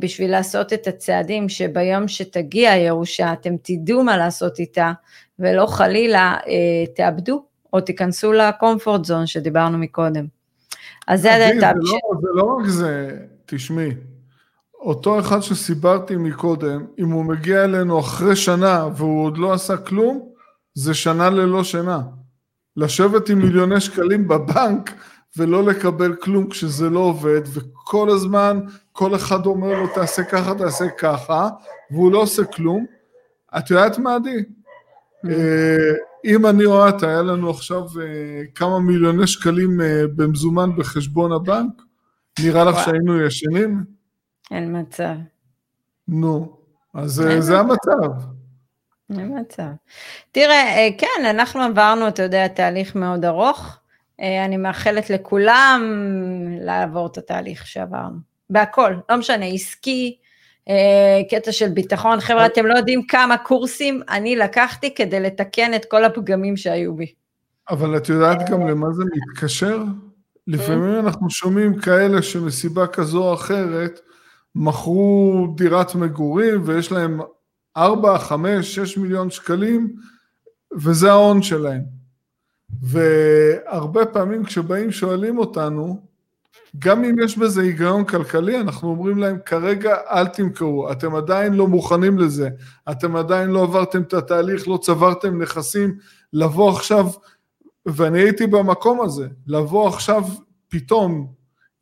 [0.00, 4.92] בשביל לעשות את הצעדים שביום שתגיע הירושה אתם תדעו מה לעשות איתה,
[5.38, 10.26] ולא חלילה אה, תאבדו או תיכנסו לקומפורט זון שדיברנו מקודם.
[11.08, 11.92] אז זה הטייפ ש...
[11.92, 13.90] לא, זה לא רק זה, תשמעי,
[14.80, 20.28] אותו אחד שסיפרתי מקודם, אם הוא מגיע אלינו אחרי שנה והוא עוד לא עשה כלום,
[20.74, 22.00] זה שנה ללא שינה.
[22.76, 24.94] לשבת עם מיליוני שקלים בבנק
[25.36, 28.60] ולא לקבל כלום כשזה לא עובד, וכל הזמן
[28.92, 31.48] כל אחד אומר לו תעשה ככה, תעשה ככה,
[31.90, 32.86] והוא לא עושה כלום.
[33.58, 34.44] את יודעת מה עדי?
[35.26, 41.32] אה, אם אני או את, היה לנו עכשיו אה, כמה מיליוני שקלים אה, במזומן בחשבון
[41.32, 41.72] הבנק,
[42.40, 43.84] נראה לך שהיינו ישנים?
[44.50, 45.14] אין מצב.
[46.08, 46.56] נו,
[46.94, 48.10] אז זה המצב.
[49.10, 49.70] אין מצב.
[50.32, 53.78] תראה, כן, אנחנו עברנו, אתה יודע, תהליך מאוד ארוך.
[54.46, 55.82] אני מאחלת לכולם
[56.60, 58.16] לעבור את התהליך שעברנו.
[58.50, 60.16] בהכל, לא משנה, עסקי,
[61.30, 62.20] קטע של ביטחון.
[62.20, 67.12] חבר'ה, אתם לא יודעים כמה קורסים אני לקחתי כדי לתקן את כל הפגמים שהיו בי.
[67.70, 69.82] אבל את יודעת גם למה זה מתקשר?
[70.46, 74.00] לפעמים אנחנו שומעים כאלה שמסיבה כזו או אחרת
[74.54, 77.20] מכרו דירת מגורים ויש להם
[77.76, 79.92] 4, 5, 6 מיליון שקלים
[80.72, 81.97] וזה ההון שלהם.
[82.82, 86.08] והרבה פעמים כשבאים שואלים אותנו,
[86.78, 91.66] גם אם יש בזה היגיון כלכלי, אנחנו אומרים להם כרגע אל תמכרו, אתם עדיין לא
[91.68, 92.48] מוכנים לזה,
[92.90, 95.98] אתם עדיין לא עברתם את התהליך, לא צברתם נכסים,
[96.32, 97.06] לבוא עכשיו,
[97.86, 100.24] ואני הייתי במקום הזה, לבוא עכשיו
[100.68, 101.32] פתאום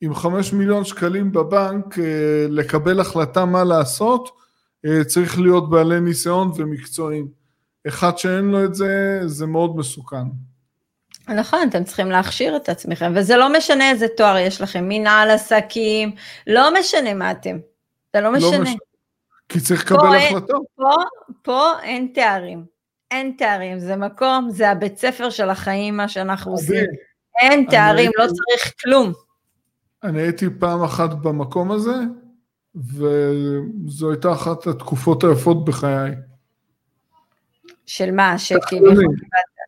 [0.00, 4.28] עם חמש מיליון שקלים בבנק, אה, לקבל החלטה מה לעשות,
[4.86, 7.28] אה, צריך להיות בעלי ניסיון ומקצועיים.
[7.88, 10.26] אחד שאין לו את זה, זה מאוד מסוכן.
[11.28, 16.14] נכון, אתם צריכים להכשיר את עצמכם, וזה לא משנה איזה תואר יש לכם, מנהל עסקים,
[16.46, 17.58] לא משנה מה אתם,
[18.14, 18.50] זה לא משנה.
[18.50, 18.76] לא משנה.
[19.48, 20.66] כי צריך לקבל החלטות.
[20.74, 20.94] פה,
[21.42, 22.64] פה אין תארים,
[23.10, 26.84] אין תארים, זה מקום, זה הבית ספר של החיים, מה שאנחנו עושים.
[27.40, 29.12] אין תארים, לא צריך כלום.
[30.02, 31.94] אני הייתי פעם אחת במקום הזה,
[32.74, 36.10] וזו הייתה אחת התקופות היפות בחיי.
[37.86, 38.38] של מה?
[38.38, 38.92] שכאילו...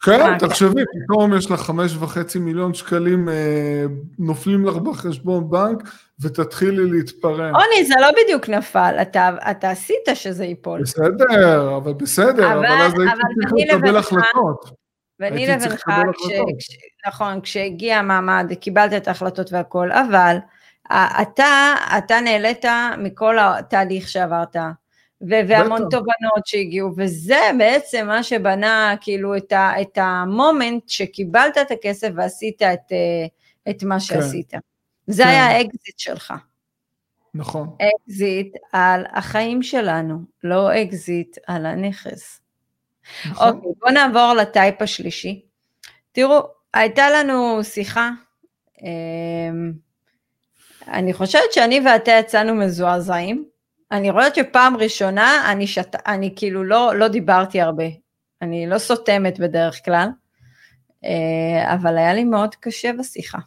[0.03, 3.85] כן, תחשבי, פתאום יש לך חמש וחצי מיליון שקלים אה,
[4.19, 5.83] נופלים לך בחשבון בנק
[6.21, 7.55] ותתחילי להתפרם.
[7.55, 10.83] עוני, זה לא בדיוק נפל, אתה, אתה עשית שזה ייפול.
[10.83, 14.79] בסדר, אבל בסדר, אבל, אבל אז הייתי צריך לקבל החלטות.
[15.21, 20.37] ואני לבנך, כש, נכון, כשהגיע המעמד, קיבלת את ההחלטות והכל, אבל
[20.93, 22.65] אתה, אתה נהנית
[22.99, 24.57] מכל התהליך שעברת.
[25.21, 31.71] והמון תובנות שהגיעו, וזה בעצם מה שבנה כאילו את, ה, את ה moment שקיבלת את
[31.71, 33.27] הכסף ועשית את, אה,
[33.71, 34.01] את מה כן.
[34.01, 34.51] שעשית.
[34.51, 34.59] כן.
[35.07, 35.29] זה כן.
[35.29, 36.35] היה האקזיט שלך.
[37.35, 37.77] נכון.
[37.79, 42.41] אקזיט על החיים שלנו, לא אקזיט על הנכס.
[43.31, 43.49] נכון.
[43.49, 45.43] אוקיי, בואו נעבור לטייפ השלישי.
[46.13, 46.41] תראו,
[46.75, 48.11] הייתה לנו שיחה,
[48.83, 49.73] אמ,
[50.89, 53.45] אני חושבת שאני ואתה יצאנו מזועזעים,
[53.93, 55.97] אני רואה שפעם ראשונה אני, שת...
[56.07, 57.85] אני כאילו לא, לא דיברתי הרבה,
[58.43, 60.09] אני לא סותמת בדרך כלל,
[61.05, 63.39] אה, אבל היה לי מאוד קשה בשיחה.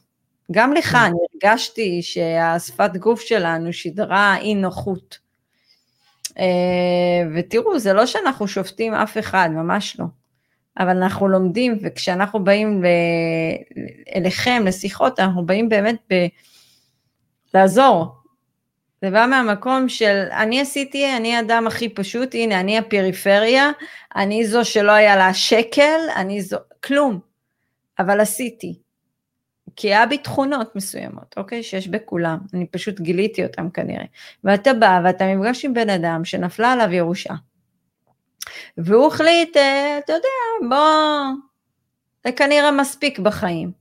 [0.52, 5.20] גם לך, אני הרגשתי שהשפת גוף שלנו שידרה אי נוחות.
[6.40, 10.06] אה, ותראו, זה לא שאנחנו שופטים אף אחד, ממש לא.
[10.80, 12.88] אבל אנחנו לומדים, וכשאנחנו באים ל...
[14.16, 16.28] אליכם לשיחות, אנחנו באים באמת ב...
[17.54, 18.21] לעזור.
[19.02, 23.72] זה בא מהמקום של אני עשיתי, אני האדם הכי פשוט, הנה אני הפריפריה,
[24.16, 27.20] אני זו שלא היה לה שקל, אני זו, כלום,
[28.00, 28.80] אבל עשיתי.
[29.76, 31.64] כי היה בי תכונות מסוימות, אוקיי?
[31.64, 34.06] שיש בכולם, אני פשוט גיליתי אותם כנראה.
[34.44, 37.34] ואתה בא ואתה נפגש עם בן אדם שנפלה עליו ירושה.
[38.78, 41.26] והוא החליט, אה, אתה יודע, בוא,
[42.24, 43.72] זה כנראה מספיק בחיים.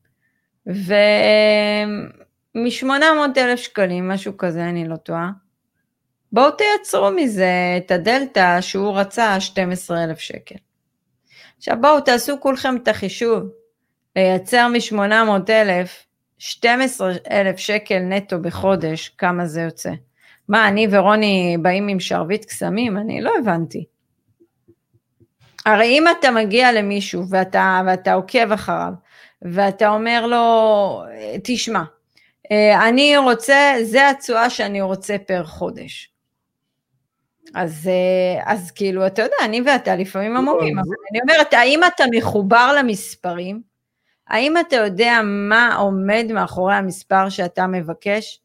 [2.54, 5.30] ומ-800 אלף שקלים, משהו כזה, אני לא טועה,
[6.32, 10.54] בואו תייצרו מזה את הדלתא שהוא רצה 12 אלף שקל.
[11.56, 13.42] עכשיו בואו תעשו כולכם את החישוב,
[14.16, 16.06] לייצר מ-800 אלף
[16.38, 19.90] 12 אלף שקל נטו בחודש, כמה זה יוצא.
[20.48, 22.96] מה, אני ורוני באים עם שרביט קסמים?
[22.96, 23.84] אני לא הבנתי.
[25.66, 28.92] הרי אם אתה מגיע למישהו ואתה, ואתה עוקב אחריו,
[29.42, 31.02] ואתה אומר לו,
[31.44, 31.82] תשמע,
[32.88, 36.10] אני רוצה, זה התשואה שאני רוצה פר חודש.
[37.54, 42.04] אז, אה, אז כאילו, אתה יודע, אני ואתה לפעמים המומים, אבל אני אומרת, האם אתה
[42.14, 43.62] מחובר למספרים?
[44.28, 48.40] האם אתה יודע מה עומד מאחורי המספר שאתה מבקש?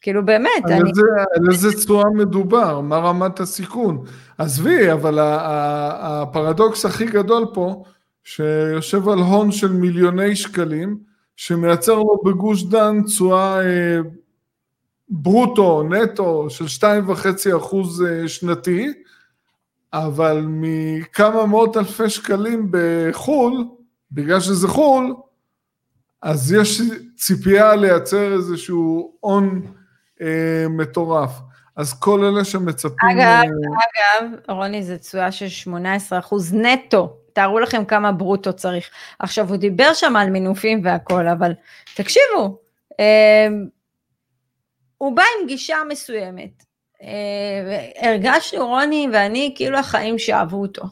[0.00, 0.90] כאילו באמת, על אני...
[0.90, 1.02] איזה,
[1.34, 2.80] על איזה תשואה מדובר?
[2.80, 4.04] מה רמת הסיכון?
[4.38, 7.84] עזבי, אבל הפרדוקס הכי גדול פה,
[8.24, 10.98] שיושב על הון של מיליוני שקלים,
[11.36, 13.98] שמייצר לו בגוש דן תשואה אה,
[15.08, 18.92] ברוטו, נטו, של 2.5 אחוז אה, שנתי,
[19.92, 23.64] אבל מכמה מאות אלפי שקלים בחו"ל,
[24.12, 25.14] בגלל שזה חו"ל,
[26.22, 26.80] אז יש
[27.16, 29.62] ציפייה לייצר איזשהו הון
[30.20, 31.30] אה, מטורף.
[31.76, 32.96] אז כל אלה שמצפים...
[33.12, 33.42] אגב, אה...
[33.42, 37.16] אגב, רוני, זה תשואה של 18 אחוז נטו.
[37.36, 38.90] תארו לכם כמה ברוטו צריך.
[39.18, 41.52] עכשיו, הוא דיבר שם על מינופים והכל, אבל
[41.94, 42.58] תקשיבו,
[43.00, 43.48] אה,
[44.98, 46.64] הוא בא עם גישה מסוימת.
[47.02, 50.82] אה, הרגשנו, רוני ואני, כאילו החיים שאהבו אותו.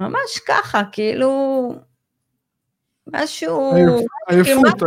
[0.00, 1.72] ממש ככה, כאילו,
[3.12, 3.72] משהו...
[4.28, 4.82] עייפות,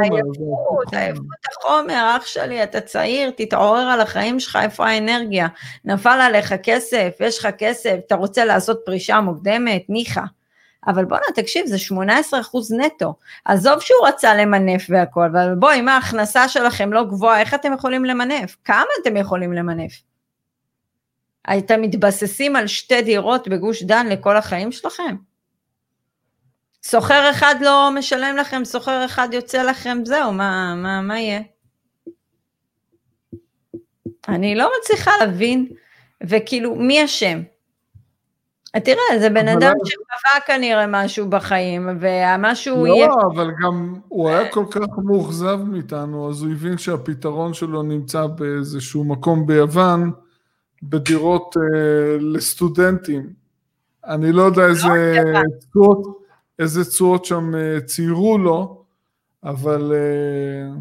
[0.00, 0.92] עייפות.
[0.92, 1.26] עייפות,
[1.58, 5.48] החומר, אח שלי, אתה צעיר, תתעורר על החיים שלך, איפה האנרגיה?
[5.84, 10.22] נפל עליך כסף, יש לך כסף, אתה רוצה לעשות פרישה מוקדמת, ניחא.
[10.86, 13.14] אבל בואנה, תקשיב, זה 18 אחוז נטו.
[13.44, 18.04] עזוב שהוא רצה למנף והכל, אבל בואי, אם ההכנסה שלכם לא גבוהה, איך אתם יכולים
[18.04, 18.56] למנף?
[18.64, 19.92] כמה אתם יכולים למנף?
[21.58, 25.16] אתם מתבססים על שתי דירות בגוש דן לכל החיים שלכם?
[26.90, 31.40] סוחר אחד לא משלם לכם, סוחר אחד יוצא לכם, זהו, מה, מה, מה יהיה?
[34.28, 35.68] אני לא מצליחה להבין,
[36.26, 37.42] וכאילו, מי אשם?
[38.84, 43.06] תראה, זה בן אדם שקבע כנראה משהו בחיים, והמשהו לא, יהיה...
[43.06, 48.26] לא, אבל גם הוא היה כל כך מאוכזב מאיתנו, אז הוא הבין שהפתרון שלו נמצא
[48.26, 50.12] באיזשהו מקום ביוון,
[50.82, 53.32] בדירות אה, לסטודנטים.
[54.04, 54.88] אני לא יודע איזה
[55.70, 56.27] תשואות,
[56.58, 58.84] איזה תשואות שם אה, ציירו לו,
[59.44, 60.80] אבל אה,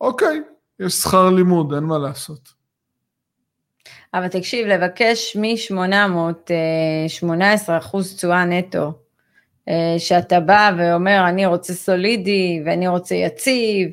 [0.00, 0.42] אוקיי,
[0.80, 2.58] יש שכר לימוד, אין מה לעשות.
[4.14, 6.50] אבל תקשיב, לבקש מ-800,
[7.08, 8.92] 18 אחוז תשואה נטו,
[9.68, 13.88] אה, שאתה בא ואומר, אני רוצה סולידי ואני רוצה יציב,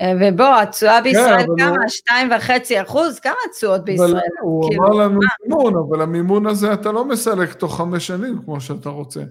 [0.00, 1.88] אה, ובוא, התשואה כן, בישראל כמה?
[1.88, 3.20] שתיים וחצי אחוז?
[3.20, 4.20] כמה התשואות בישראל?
[4.42, 8.60] הוא כאילו, אמר לנו מימון, אבל המימון הזה אתה לא מסלק תוך חמש שנים כמו
[8.60, 9.22] שאתה רוצה.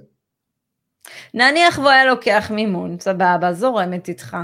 [1.34, 4.38] נניח והוא היה לוקח מימון, סבבה, זורמת איתך.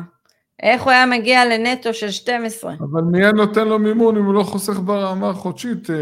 [0.63, 2.73] איך הוא היה מגיע לנטו של 12?
[2.79, 5.89] אבל מי היה נותן לו מימון אם הוא לא חוסך ברמה החודשית?
[5.89, 5.95] אה,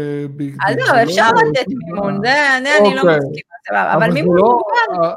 [0.68, 3.16] אז לא, אפשר לתת מימון, זה אני לא אוקיי.
[3.16, 4.58] מסכימה, אבל מימון לא-
[4.94, 5.14] מוגבל.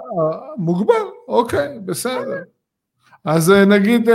[0.57, 0.93] מוגבל,
[1.27, 2.37] אוקיי, בסדר.
[3.25, 4.11] אז אה, נגיד 400-500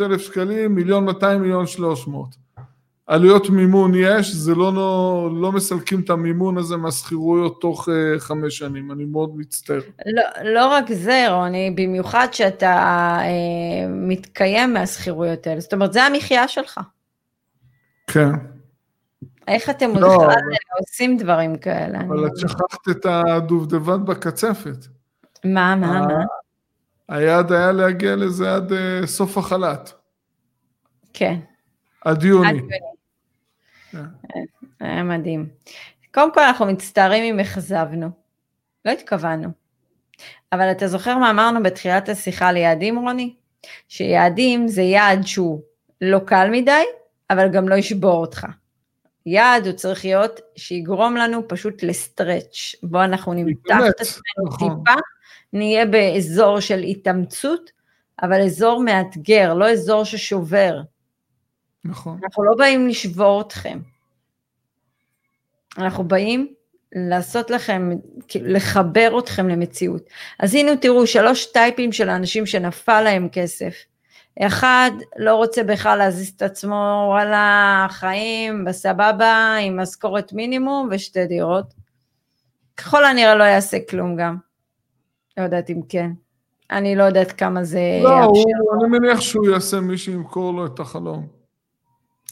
[0.00, 2.43] אה, אלף שקלים, מיליון 200, מיליון 300.
[3.06, 8.58] עלויות מימון יש, זה לא, לא, לא מסלקים את המימון הזה מהשכירויות תוך uh, חמש
[8.58, 9.80] שנים, אני מאוד מצטער.
[10.06, 16.48] לא, לא רק זה, רוני, במיוחד שאתה uh, מתקיים מהשכירויות האלה, זאת אומרת, זה המחיה
[16.48, 16.80] שלך.
[18.06, 18.30] כן.
[19.48, 20.34] איך אתם לא, בכלל אבל...
[20.80, 21.98] עושים דברים כאלה?
[22.00, 24.86] אבל את שכחת את הדובדבן בקצפת.
[25.44, 26.24] מה, מה, מה?
[27.08, 29.92] היעד היה להגיע לזה עד uh, סוף החל"ת.
[31.12, 31.38] כן.
[32.04, 32.48] עד יוני.
[32.48, 32.93] עד יוני.
[34.80, 35.48] היה מדהים.
[36.14, 38.10] קודם כל אנחנו מצטערים אם אכזבנו.
[38.84, 39.48] לא התכוונו.
[40.52, 43.34] אבל אתה זוכר מה אמרנו בתחילת השיחה על יעדים, רוני?
[43.88, 45.60] שיעדים זה יעד שהוא
[46.00, 46.84] לא קל מדי,
[47.30, 48.46] אבל גם לא ישבור אותך.
[49.26, 54.68] יעד הוא צריך להיות שיגרום לנו פשוט לסטרץ', בו אנחנו נמתח את עצמנו נכון.
[54.84, 55.00] טיפה,
[55.52, 57.70] נהיה באזור של התאמצות,
[58.22, 60.80] אבל אזור מאתגר, לא אזור ששובר.
[61.84, 62.18] נכון.
[62.24, 63.78] אנחנו לא באים לשבור אתכם.
[65.78, 66.54] אנחנו באים
[66.92, 67.90] לעשות לכם,
[68.34, 70.02] לחבר אתכם למציאות.
[70.40, 73.74] אז הנה תראו שלוש טייפים של אנשים שנפל להם כסף.
[74.40, 81.74] אחד לא רוצה בכלל להזיז את עצמו, וואלה, חיים בסבבה, עם משכורת מינימום ושתי דירות.
[82.76, 84.36] ככל הנראה לא יעשה כלום גם.
[85.36, 86.10] לא יודעת אם כן.
[86.70, 88.10] אני לא יודעת כמה זה לא.
[88.10, 88.32] לא,
[88.80, 91.33] אני מניח שהוא יעשה מי שימכור לו את החלום.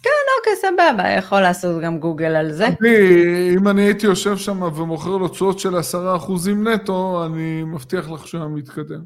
[0.03, 2.67] כן, אוקיי, סבבה, יכול לעשות גם גוגל על זה.
[2.67, 8.11] אני, אם אני הייתי יושב שם ומוכר לו תשואות של עשרה אחוזים נטו, אני מבטיח
[8.11, 9.05] לך שהוא היה מתקדם.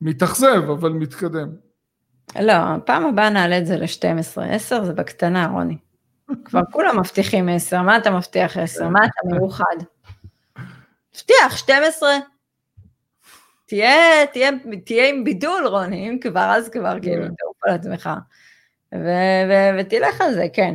[0.00, 1.48] מתאכזב, אבל מתקדם.
[2.40, 2.54] לא,
[2.86, 4.42] פעם הבאה נעלה את זה ל-12.
[4.42, 5.76] 10 זה בקטנה, רוני.
[6.44, 8.88] כבר כולם מבטיחים 10, מה אתה מבטיח 10?
[8.88, 9.76] מה אתה מיוחד?
[11.14, 12.08] מבטיח 12.
[13.66, 14.50] תהיה, תהיה,
[14.84, 17.34] תהיה עם בידול, רוני, אם כבר, אז כבר, כאילו, כן.
[17.34, 18.10] תעוף על עצמך.
[19.78, 20.74] ותלך על זה, כן.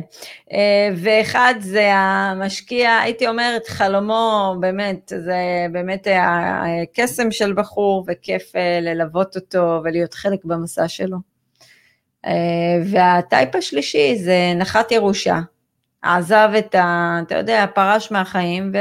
[0.52, 8.78] אה, ואחד זה המשקיע, הייתי אומרת, חלומו, באמת, זה באמת הקסם של בחור, וכיף אה,
[8.80, 11.16] ללוות אותו ולהיות חלק במסע שלו.
[12.26, 12.32] אה,
[12.84, 15.40] והטייפ השלישי זה נחת ירושה.
[16.02, 17.18] עזב את ה...
[17.26, 18.72] אתה יודע, פרש מהחיים,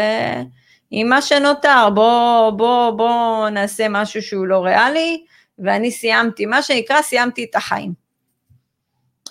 [0.91, 5.23] ועם מה שנותר, בוא, בוא, בוא נעשה משהו שהוא לא ריאלי,
[5.59, 8.00] ואני סיימתי, מה שנקרא, סיימתי את החיים.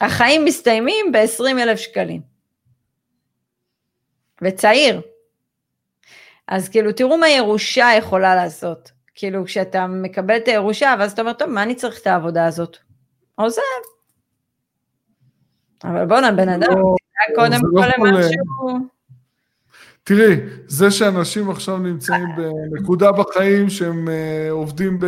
[0.01, 2.21] החיים מסתיימים ב-20 אלף שקלים.
[4.43, 5.01] וצעיר.
[6.49, 8.91] אז כאילו, תראו מה ירושה יכולה לעשות.
[9.15, 12.77] כאילו, כשאתה מקבל את הירושה, ואז אתה אומר, טוב, מה אני צריך את העבודה הזאת?
[13.35, 13.63] עוזב.
[15.85, 16.95] אבל בואנה, בן אדם, לא,
[17.35, 18.89] קודם לא כל למשהו...
[20.05, 20.37] תראי,
[20.67, 24.99] זה שאנשים עכשיו נמצאים בנקודה בחיים שהם uh, עובדים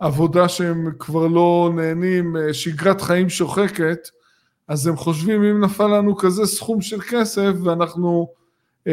[0.00, 4.08] בעבודה שהם כבר לא נהנים, uh, שגרת חיים שוחקת,
[4.68, 8.28] אז הם חושבים אם נפל לנו כזה סכום של כסף ואנחנו
[8.88, 8.90] uh,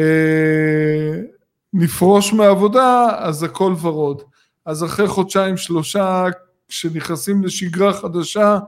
[1.72, 4.22] נפרוש מעבודה, אז הכל ורוד.
[4.66, 6.24] אז אחרי חודשיים שלושה,
[6.68, 8.58] כשנכנסים לשגרה חדשה,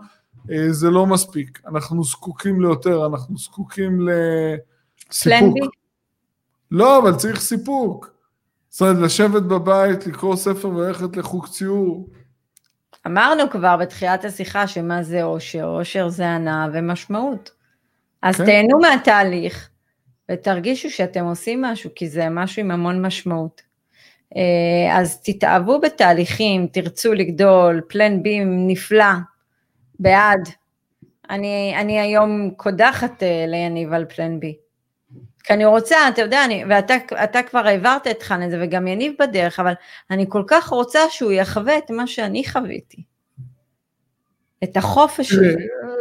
[0.51, 4.09] אה, זה לא מספיק, אנחנו זקוקים ליותר, אנחנו זקוקים
[5.11, 5.57] לסיפוק.
[6.71, 8.11] לא, אבל צריך סיפוק.
[8.69, 12.09] זאת אומרת, לשבת בבית, לקרוא ספר וללכת לחוג ציור.
[13.07, 17.51] אמרנו כבר בתחילת השיחה שמה זה אושר, אושר זה הנאה ומשמעות.
[18.23, 18.45] אז כן.
[18.45, 19.71] תהנו מהתהליך
[20.31, 23.63] ותרגישו שאתם עושים משהו, כי זה משהו עם המון משמעות.
[24.37, 29.13] אה, אז תתאהבו בתהליכים, תרצו לגדול, פלן בי נפלא,
[30.01, 30.49] בעד.
[31.31, 34.57] אני, אני היום קודחת uh, ליניב על פלן בי.
[35.47, 39.13] כי אני רוצה, אתה יודע, אני, ואתה כבר העברת את חן את זה, וגם יניב
[39.21, 39.73] בדרך, אבל
[40.11, 43.03] אני כל כך רוצה שהוא יחווה את מה שאני חוויתי.
[44.65, 45.55] את החופש שלי.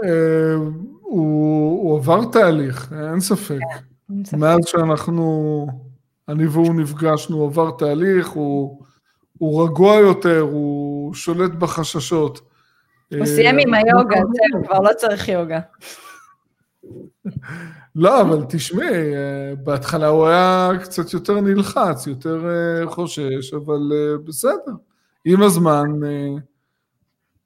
[0.04, 0.54] אה,
[1.02, 3.60] הוא, הוא עבר תהליך, אין ספק.
[4.32, 5.68] כן, מאז שאנחנו,
[6.30, 8.82] אני והוא נפגשנו, הוא עבר תהליך, הוא,
[9.38, 12.42] הוא רגוע יותר, הוא שולט בחששות.
[13.18, 15.60] הוא סיים עם היוגה, זהו, כבר לא צריך יוגה.
[17.96, 19.14] לא, אבל תשמעי,
[19.64, 24.72] בהתחלה הוא היה קצת יותר נלחץ, יותר אה, חושש, אבל אה, בסדר.
[25.26, 26.42] עם הזמן אה,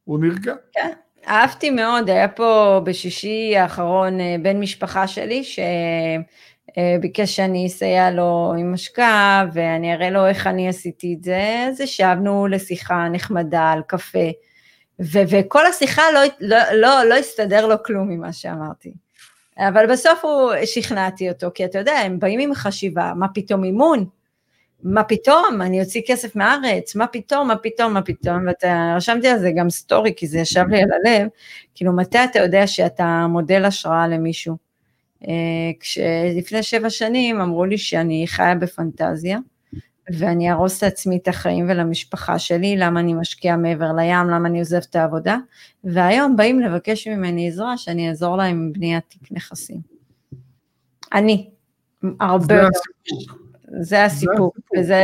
[0.03, 0.53] הוא נרגע.
[0.71, 0.91] כן,
[1.27, 9.45] אהבתי מאוד, היה פה בשישי האחרון בן משפחה שלי, שביקש שאני אסייע לו עם השקעה,
[9.53, 14.29] ואני אראה לו איך אני עשיתי את זה, אז ישבנו לשיחה נחמדה על קפה.
[14.99, 18.93] ו- וכל השיחה לא, לא, לא, לא הסתדר לו כלום ממה שאמרתי.
[19.67, 24.05] אבל בסוף הוא, שכנעתי אותו, כי אתה יודע, הם באים עם חשיבה, מה פתאום אימון?
[24.83, 29.39] מה פתאום, אני אוציא כסף מהארץ, מה פתאום, מה פתאום, מה פתאום, ואתה, רשמתי על
[29.39, 31.27] זה גם סטורי, כי זה ישב לי על הלב,
[31.75, 34.55] כאילו מתי אתה יודע שאתה מודל השראה למישהו?
[35.27, 35.33] אה,
[35.79, 39.37] כשלפני שבע שנים אמרו לי שאני חיה בפנטזיה,
[40.17, 44.85] ואני אהרוס לעצמי את החיים ולמשפחה שלי, למה אני משקיעה מעבר לים, למה אני עוזבת
[44.85, 45.37] את העבודה,
[45.83, 49.77] והיום באים לבקש ממני עזרה שאני אעזור להם עם בניית תיק נכסים.
[51.13, 51.49] אני,
[52.19, 52.79] הרבה יותר.
[53.81, 55.03] זה הסיפור, וזה,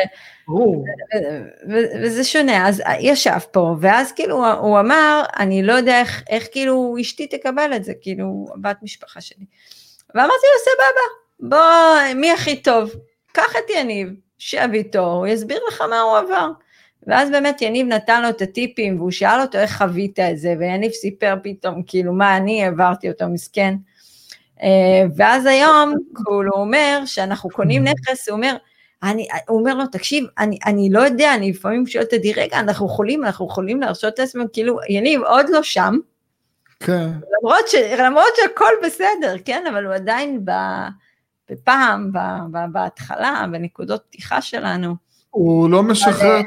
[2.01, 6.95] וזה שונה, אז ישב פה, ואז כאילו הוא אמר, אני לא יודע איך, איך כאילו
[7.01, 9.45] אשתי תקבל את זה, כאילו, בת משפחה שלי.
[10.15, 11.01] ואמרתי לו, סבבה,
[11.39, 12.91] בוא, מי הכי טוב?
[13.31, 16.49] קח את יניב, שב איתו, הוא יסביר לך מה הוא עבר.
[17.07, 20.91] ואז באמת יניב נתן לו את הטיפים, והוא שאל אותו איך חווית את זה, ויניב
[20.91, 23.75] סיפר פתאום, כאילו, מה אני העברתי אותו, מסכן.
[24.63, 28.55] אה, ואז היום, כאילו, הוא אומר שאנחנו קונים נכס, הוא אומר,
[29.03, 32.85] אני, הוא אומר לו, תקשיב, אני, אני לא יודע, אני לפעמים שואלת אותי, רגע, אנחנו
[32.85, 35.97] יכולים, אנחנו יכולים להרשות לעצמנו, כאילו, יניב עוד לא שם.
[36.79, 37.09] כן.
[37.41, 40.51] למרות, ש, למרות שהכל בסדר, כן, אבל הוא עדיין ב,
[41.49, 42.11] בפעם,
[42.71, 44.95] בהתחלה, בנקודות פתיחה שלנו.
[45.29, 46.45] הוא לא משחרר את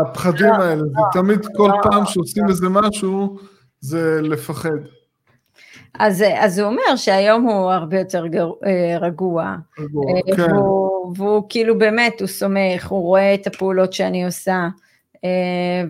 [0.00, 3.38] הפחדים לא, האלה, זה לא, תמיד כל לא, פעם שעושים איזה משהו,
[3.80, 4.78] זה לפחד.
[5.98, 10.52] אז, אז הוא אומר שהיום הוא הרבה יותר גר, אה, רגוע, רגוע אה, כן.
[10.52, 14.68] והוא, והוא כאילו באמת, הוא סומך, הוא רואה את הפעולות שאני עושה,
[15.24, 15.82] אה,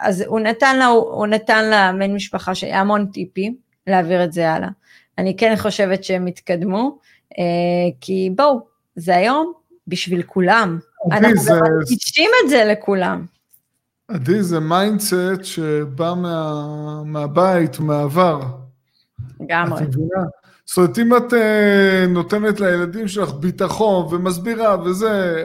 [0.00, 4.52] אז הוא נתן לה, הוא נתן לה בן משפחה שלי המון טיפים להעביר את זה
[4.52, 4.68] הלאה.
[5.18, 6.98] אני כן חושבת שהם התקדמו,
[8.00, 8.66] כי בואו,
[8.96, 9.52] זה היום
[9.88, 10.78] בשביל כולם.
[11.12, 11.52] אנחנו זה...
[11.52, 13.26] מנגישים את זה לכולם.
[14.08, 18.40] עדי, זה mindset שבא מה, מהבית, מהעבר.
[19.40, 19.84] לגמרי.
[20.64, 25.44] זאת אומרת, אם את אה, נותנת לילדים שלך ביטחון ומסבירה וזה,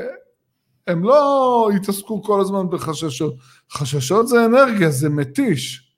[0.88, 3.36] הם לא יתעסקו כל הזמן בחששות.
[3.71, 5.93] חששות זה אנרגיה, זה מתיש.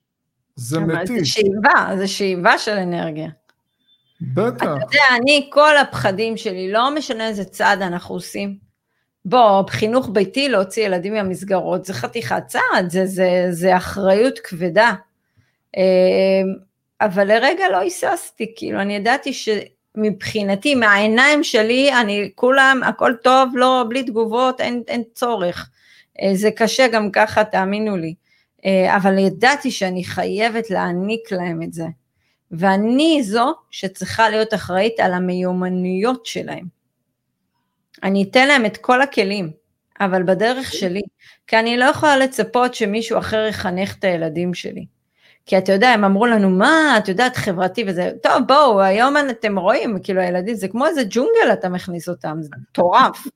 [0.56, 1.18] זה מתיש.
[1.18, 3.28] זה שאיבה, זה שאיבה של אנרגיה.
[4.20, 4.62] בטח.
[4.62, 8.56] אתה יודע, אני, כל הפחדים שלי, לא משנה איזה צעד אנחנו עושים.
[9.24, 14.92] בוא, חינוך ביתי, להוציא ילדים מהמסגרות, זה חתיכת צעד, זה, זה, זה אחריות כבדה.
[15.76, 15.82] אמ,
[17.00, 23.84] אבל לרגע לא היססתי, כאילו, אני ידעתי שמבחינתי, מהעיניים שלי, אני, כולם, הכל טוב, לא,
[23.88, 25.70] בלי תגובות, אין, אין צורך.
[26.22, 28.14] אה, זה קשה גם ככה, תאמינו לי.
[28.64, 31.84] אה, אבל ידעתי שאני חייבת להעניק להם את זה.
[32.50, 36.64] ואני זו שצריכה להיות אחראית על המיומנויות שלהם.
[38.02, 39.50] אני אתן להם את כל הכלים,
[40.00, 41.02] אבל בדרך שלי,
[41.46, 44.86] כי אני לא יכולה לצפות שמישהו אחר יחנך את הילדים שלי.
[45.46, 49.58] כי אתה יודע, הם אמרו לנו, מה, את יודעת, חברתי וזה, טוב, בואו, היום אתם
[49.58, 53.26] רואים, כאילו, הילדים, זה כמו איזה ג'ונגל אתה מכניס אותם, זה מטורף.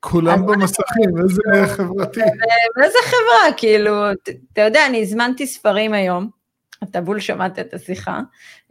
[0.00, 2.20] כולם במסכים, איזה חברתי.
[2.76, 4.12] ואיזה חברה, כאילו,
[4.52, 6.30] אתה יודע, אני הזמנתי ספרים היום,
[6.82, 8.20] אתה בול שמעת את השיחה.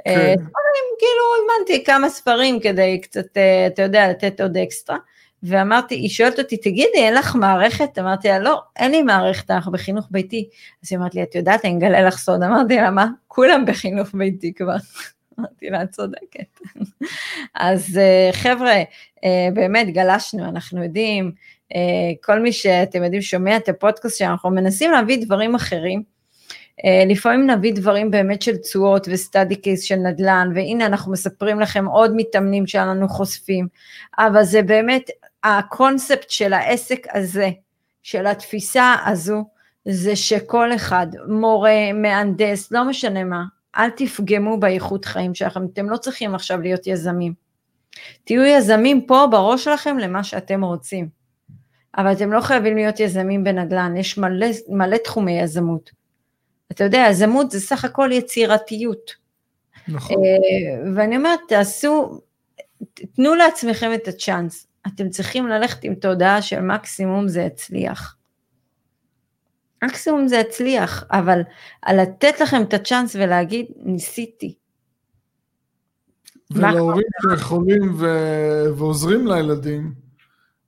[0.05, 0.11] כן.
[0.11, 4.97] אה, ספרים, כאילו, הזמנתי כמה ספרים כדי קצת, אה, אתה יודע, לתת עוד אקסטרה.
[5.43, 7.99] ואמרתי, היא שואלת אותי, תגידי, אין לך מערכת?
[7.99, 10.49] אמרתי לה, לא, אין לי מערכת, אנחנו בחינוך ביתי.
[10.83, 12.43] אז היא אמרת לי, את יודעת, אני אגלה לך סוד.
[12.43, 13.07] אמרתי לה, מה?
[13.27, 14.75] כולם בחינוך ביתי כבר.
[15.39, 16.59] אמרתי לה, את צודקת.
[17.55, 18.75] אז אה, חבר'ה,
[19.53, 21.31] באמת גלשנו, אנחנו יודעים,
[22.23, 26.16] כל מי שאתם יודעים שומע את הפודקאסט שאנחנו מנסים להביא דברים אחרים.
[26.85, 32.11] לפעמים נביא דברים באמת של תשואות וסטאדי קייס של נדל"ן, והנה אנחנו מספרים לכם עוד
[32.15, 33.67] מתאמנים שלנו חושפים,
[34.17, 35.09] אבל זה באמת
[35.43, 37.49] הקונספט של העסק הזה,
[38.03, 39.43] של התפיסה הזו,
[39.85, 43.43] זה שכל אחד, מורה, מהנדס, לא משנה מה,
[43.77, 47.33] אל תפגמו באיכות חיים שלכם, אתם לא צריכים עכשיו להיות יזמים.
[48.23, 51.09] תהיו יזמים פה בראש שלכם למה שאתם רוצים,
[51.97, 55.91] אבל אתם לא חייבים להיות יזמים בנדל"ן, יש מלא, מלא תחומי יזמות.
[56.71, 59.11] אתה יודע, יזמות זה סך הכל יצירתיות.
[59.87, 60.17] נכון.
[60.17, 62.21] אה, ואני אומרת, תעשו,
[63.15, 64.67] תנו לעצמכם את הצ'אנס.
[64.87, 68.15] אתם צריכים ללכת עם תודעה של מקסימום זה יצליח.
[69.83, 71.41] מקסימום זה יצליח, אבל
[71.81, 74.55] על לתת לכם את הצ'אנס ולהגיד, ניסיתי.
[76.51, 79.93] ולהורים שיכולים ו- ועוזרים לילדים,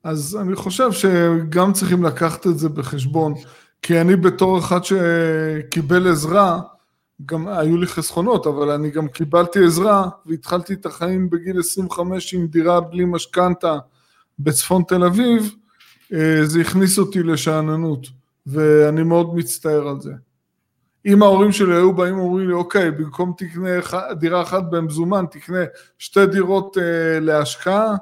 [0.04, 3.34] אז אני חושב שגם צריכים לקחת את זה בחשבון,
[3.82, 6.60] כי אני בתור אחד שקיבל עזרה,
[7.26, 12.48] גם היו לי חסכונות, אבל אני גם קיבלתי עזרה והתחלתי את החיים בגיל 25 עם
[12.48, 13.78] דירה בלי משכנתה
[14.40, 15.56] בצפון תל אביב,
[16.14, 18.08] אה, זה הכניס אותי לשאננות,
[18.48, 20.12] ואני מאוד מצטער על זה.
[21.06, 23.70] אם ההורים שלי היו באים ואומרים לי, אוקיי, במקום תקנה
[24.20, 25.64] דירה אחת במזומן, תקנה
[25.98, 27.96] שתי דירות אה, להשקעה,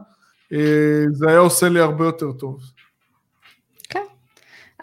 [0.54, 2.60] אה, זה היה עושה לי הרבה יותר טוב.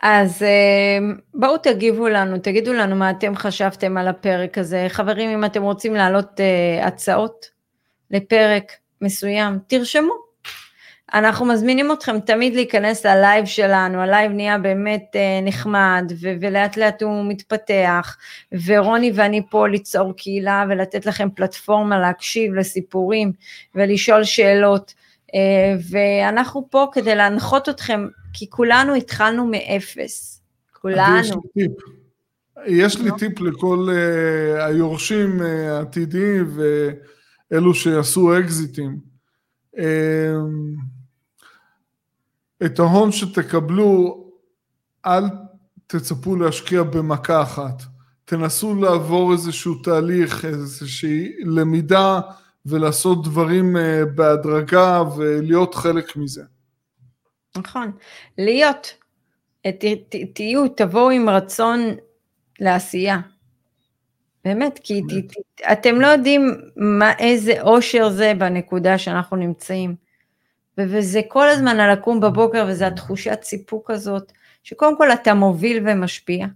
[0.03, 0.99] אז אה,
[1.35, 4.87] בואו תגיבו לנו, תגידו לנו מה אתם חשבתם על הפרק הזה.
[4.89, 7.47] חברים, אם אתם רוצים להעלות אה, הצעות
[8.11, 10.25] לפרק מסוים, תרשמו.
[11.15, 16.35] אנחנו מזמינים אתכם תמיד להיכנס ל live שלנו, ה live נהיה באמת אה, נחמד ו-
[16.41, 18.17] ולאט לאט הוא מתפתח
[18.67, 23.33] ורוני ואני פה ליצור קהילה ולתת לכם פלטפורמה להקשיב לסיפורים
[23.75, 24.95] ולשאול שאלות
[25.35, 31.21] אה, ואנחנו פה כדי להנחות אתכם כי כולנו התחלנו מאפס, כולנו.
[31.21, 31.73] יש לי טיפ,
[32.67, 36.63] יש לי טיפ לכל אה, היורשים העתידיים אה,
[37.51, 38.99] ואלו שעשו אקזיטים.
[39.77, 39.81] Uh,
[42.65, 44.25] את ההון שתקבלו,
[45.07, 45.25] אל
[45.87, 47.83] תצפו להשקיע במכה אחת.
[48.25, 52.21] תנסו לעבור איזשהו תהליך, איזושהי למידה
[52.67, 56.43] ולעשות דברים אה, בהדרגה ולהיות חלק מזה.
[57.57, 57.93] נכון,
[58.39, 58.95] להיות,
[59.63, 61.81] ת, ת, תהיו, תבואו עם רצון
[62.61, 63.19] לעשייה.
[64.45, 69.95] באמת, כי ת, ת, אתם לא יודעים מה, איזה אושר זה בנקודה שאנחנו נמצאים.
[70.79, 74.33] וזה כל הזמן על לקום בבוקר, וזה התחושת סיפוק הזאת,
[74.63, 76.47] שקודם כל אתה מוביל ומשפיע,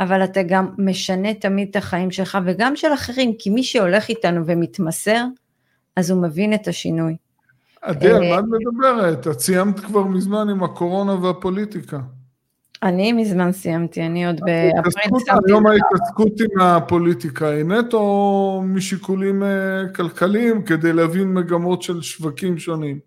[0.00, 4.46] אבל אתה גם משנה תמיד את החיים שלך וגם של אחרים, כי מי שהולך איתנו
[4.46, 5.24] ומתמסר,
[5.96, 7.16] אז הוא מבין את השינוי.
[7.86, 9.26] עדי, על אה, מה את מדברת?
[9.26, 11.98] את סיימת כבר מזמן עם הקורונה והפוליטיקה.
[12.82, 15.50] אני מזמן סיימתי, אני עוד באפריל סיימתי.
[15.50, 22.98] היום ההתעסקות עם הפוליטיקה היא נטו משיקולים אה, כלכליים כדי להבין מגמות של שווקים שונים.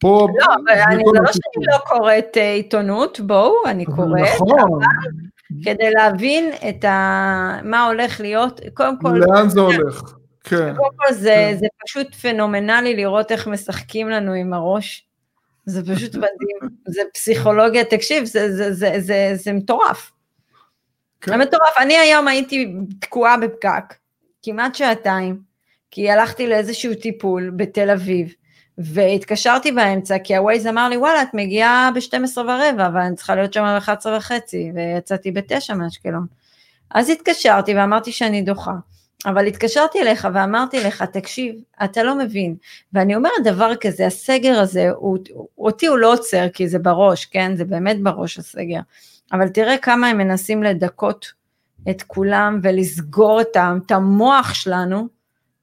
[0.00, 0.28] פה...
[0.38, 0.54] לא,
[0.88, 4.60] אני לא שאני לא קוראת אה, עיתונות, בואו, אני קוראת, נכון.
[4.60, 4.86] אבל
[5.64, 7.60] כדי להבין את ה...
[7.64, 9.08] מה הולך להיות, קודם כל...
[9.08, 10.02] לאן זה הולך,
[10.50, 10.76] כן.
[10.76, 11.58] קודם כל זה, כן.
[11.58, 15.06] זה פשוט פנומנלי לראות איך משחקים לנו עם הראש.
[15.66, 20.10] זה פשוט מדהים, זה פסיכולוגיה, תקשיב, זה, זה, זה, זה, זה מטורף.
[21.20, 21.30] כן.
[21.30, 23.94] זה מטורף, אני היום הייתי תקועה בפקק,
[24.42, 25.40] כמעט שעתיים,
[25.90, 28.34] כי הלכתי לאיזשהו טיפול בתל אביב,
[28.78, 33.52] והתקשרתי באמצע, כי הווייז אמר לי, וואלה, את מגיעה ב-12 ורבע, אבל אני צריכה להיות
[33.52, 36.26] שם ב-11 וחצי, ויצאתי ב-9 מאשקלון.
[36.90, 38.72] אז התקשרתי ואמרתי שאני דוחה.
[39.26, 41.54] אבל התקשרתי אליך ואמרתי לך, תקשיב,
[41.84, 42.56] אתה לא מבין.
[42.92, 45.18] ואני אומרת דבר כזה, הסגר הזה, הוא,
[45.58, 47.56] אותי הוא לא עוצר, כי זה בראש, כן?
[47.56, 48.80] זה באמת בראש הסגר.
[49.32, 51.32] אבל תראה כמה הם מנסים לדכות
[51.90, 55.08] את כולם ולסגור את המוח שלנו,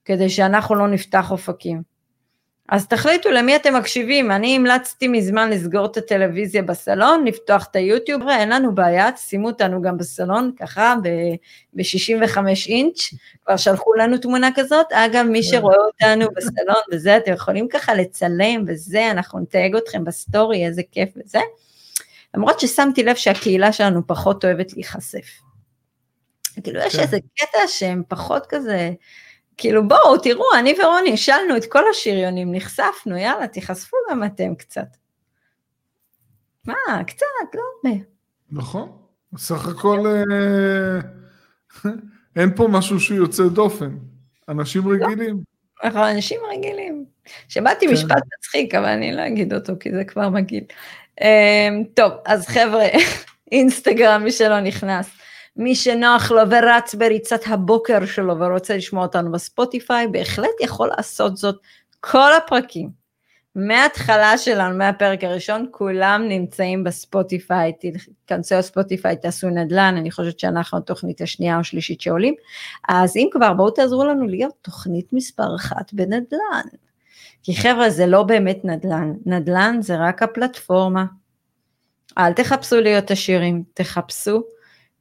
[0.06, 1.97] כדי שאנחנו לא נפתח אופקים.
[2.70, 8.28] אז תחליטו למי אתם מקשיבים, אני המלצתי מזמן לסגור את הטלוויזיה בסלון, לפתוח את היוטיוב,
[8.28, 10.96] אין לנו בעיה, שימו אותנו גם בסלון, ככה
[11.74, 12.38] ב-65
[12.68, 13.00] אינץ',
[13.46, 15.50] כבר שלחו לנו תמונה כזאת, אגב מי כן.
[15.50, 21.10] שרואה אותנו בסלון וזה, אתם יכולים ככה לצלם וזה, אנחנו נתייג אתכם בסטורי, איזה כיף
[21.18, 21.40] וזה,
[22.36, 25.28] למרות ששמתי לב שהקהילה שלנו פחות אוהבת להיחשף.
[26.64, 27.02] כאילו יש כן.
[27.02, 28.92] איזה קטע שהם פחות כזה,
[29.58, 34.88] כאילו בואו, תראו, אני ורוני השלנו את כל השריונים, נחשפנו, יאללה, תיחשפו גם אתם קצת.
[36.66, 38.00] מה, קצת, לא הרבה.
[38.52, 38.98] נכון,
[39.34, 41.00] בסך הכל אה,
[42.36, 43.98] אין פה משהו שהוא יוצא דופן,
[44.50, 45.06] אנשים לא.
[45.06, 45.44] רגילים.
[45.84, 47.06] נכון, אנשים רגילים.
[47.48, 47.94] שמעתי כן.
[47.94, 50.64] משפט מצחיק, אבל אני לא אגיד אותו, כי זה כבר מגעיל.
[51.22, 52.86] אמ, טוב, אז חבר'ה,
[53.52, 55.10] אינסטגרם, מי שלא נכנס.
[55.58, 61.56] מי שנוח לו ורץ בריצת הבוקר שלו ורוצה לשמוע אותנו בספוטיפיי, בהחלט יכול לעשות זאת.
[62.00, 62.90] כל הפרקים,
[63.56, 71.22] מההתחלה שלנו, מהפרק הראשון, כולם נמצאים בספוטיפיי, תיכנסו לספוטיפיי, תעשו נדל"ן, אני חושבת שאנחנו התוכנית
[71.22, 72.34] השנייה או שלישית שעולים,
[72.90, 76.68] אז אם כבר, בואו תעזרו לנו להיות תוכנית מספר אחת בנדל"ן.
[77.44, 81.06] כי חבר'ה, זה לא באמת נדל"ן, נדל"ן זה רק הפלטפורמה.
[82.18, 84.44] אל תחפשו להיות עשירים, תחפשו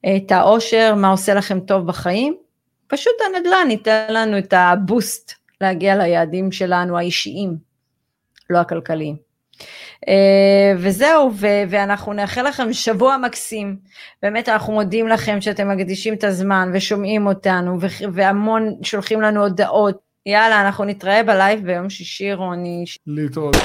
[0.07, 2.37] את האושר, מה עושה לכם טוב בחיים,
[2.87, 7.57] פשוט הנדל"ן ייתן לנו את הבוסט להגיע ליעדים שלנו האישיים,
[8.51, 9.17] לא הכלכליים.
[10.09, 11.31] אה, וזהו,
[11.69, 13.77] ואנחנו נאחל לכם שבוע מקסים.
[14.23, 17.79] באמת אנחנו מודים לכם שאתם מקדישים את הזמן ושומעים אותנו,
[18.13, 19.99] והמון שולחים לנו הודעות.
[20.27, 22.85] יאללה, אנחנו נתראה בלייב ביום שישי, רוני.
[23.07, 23.57] להתראות.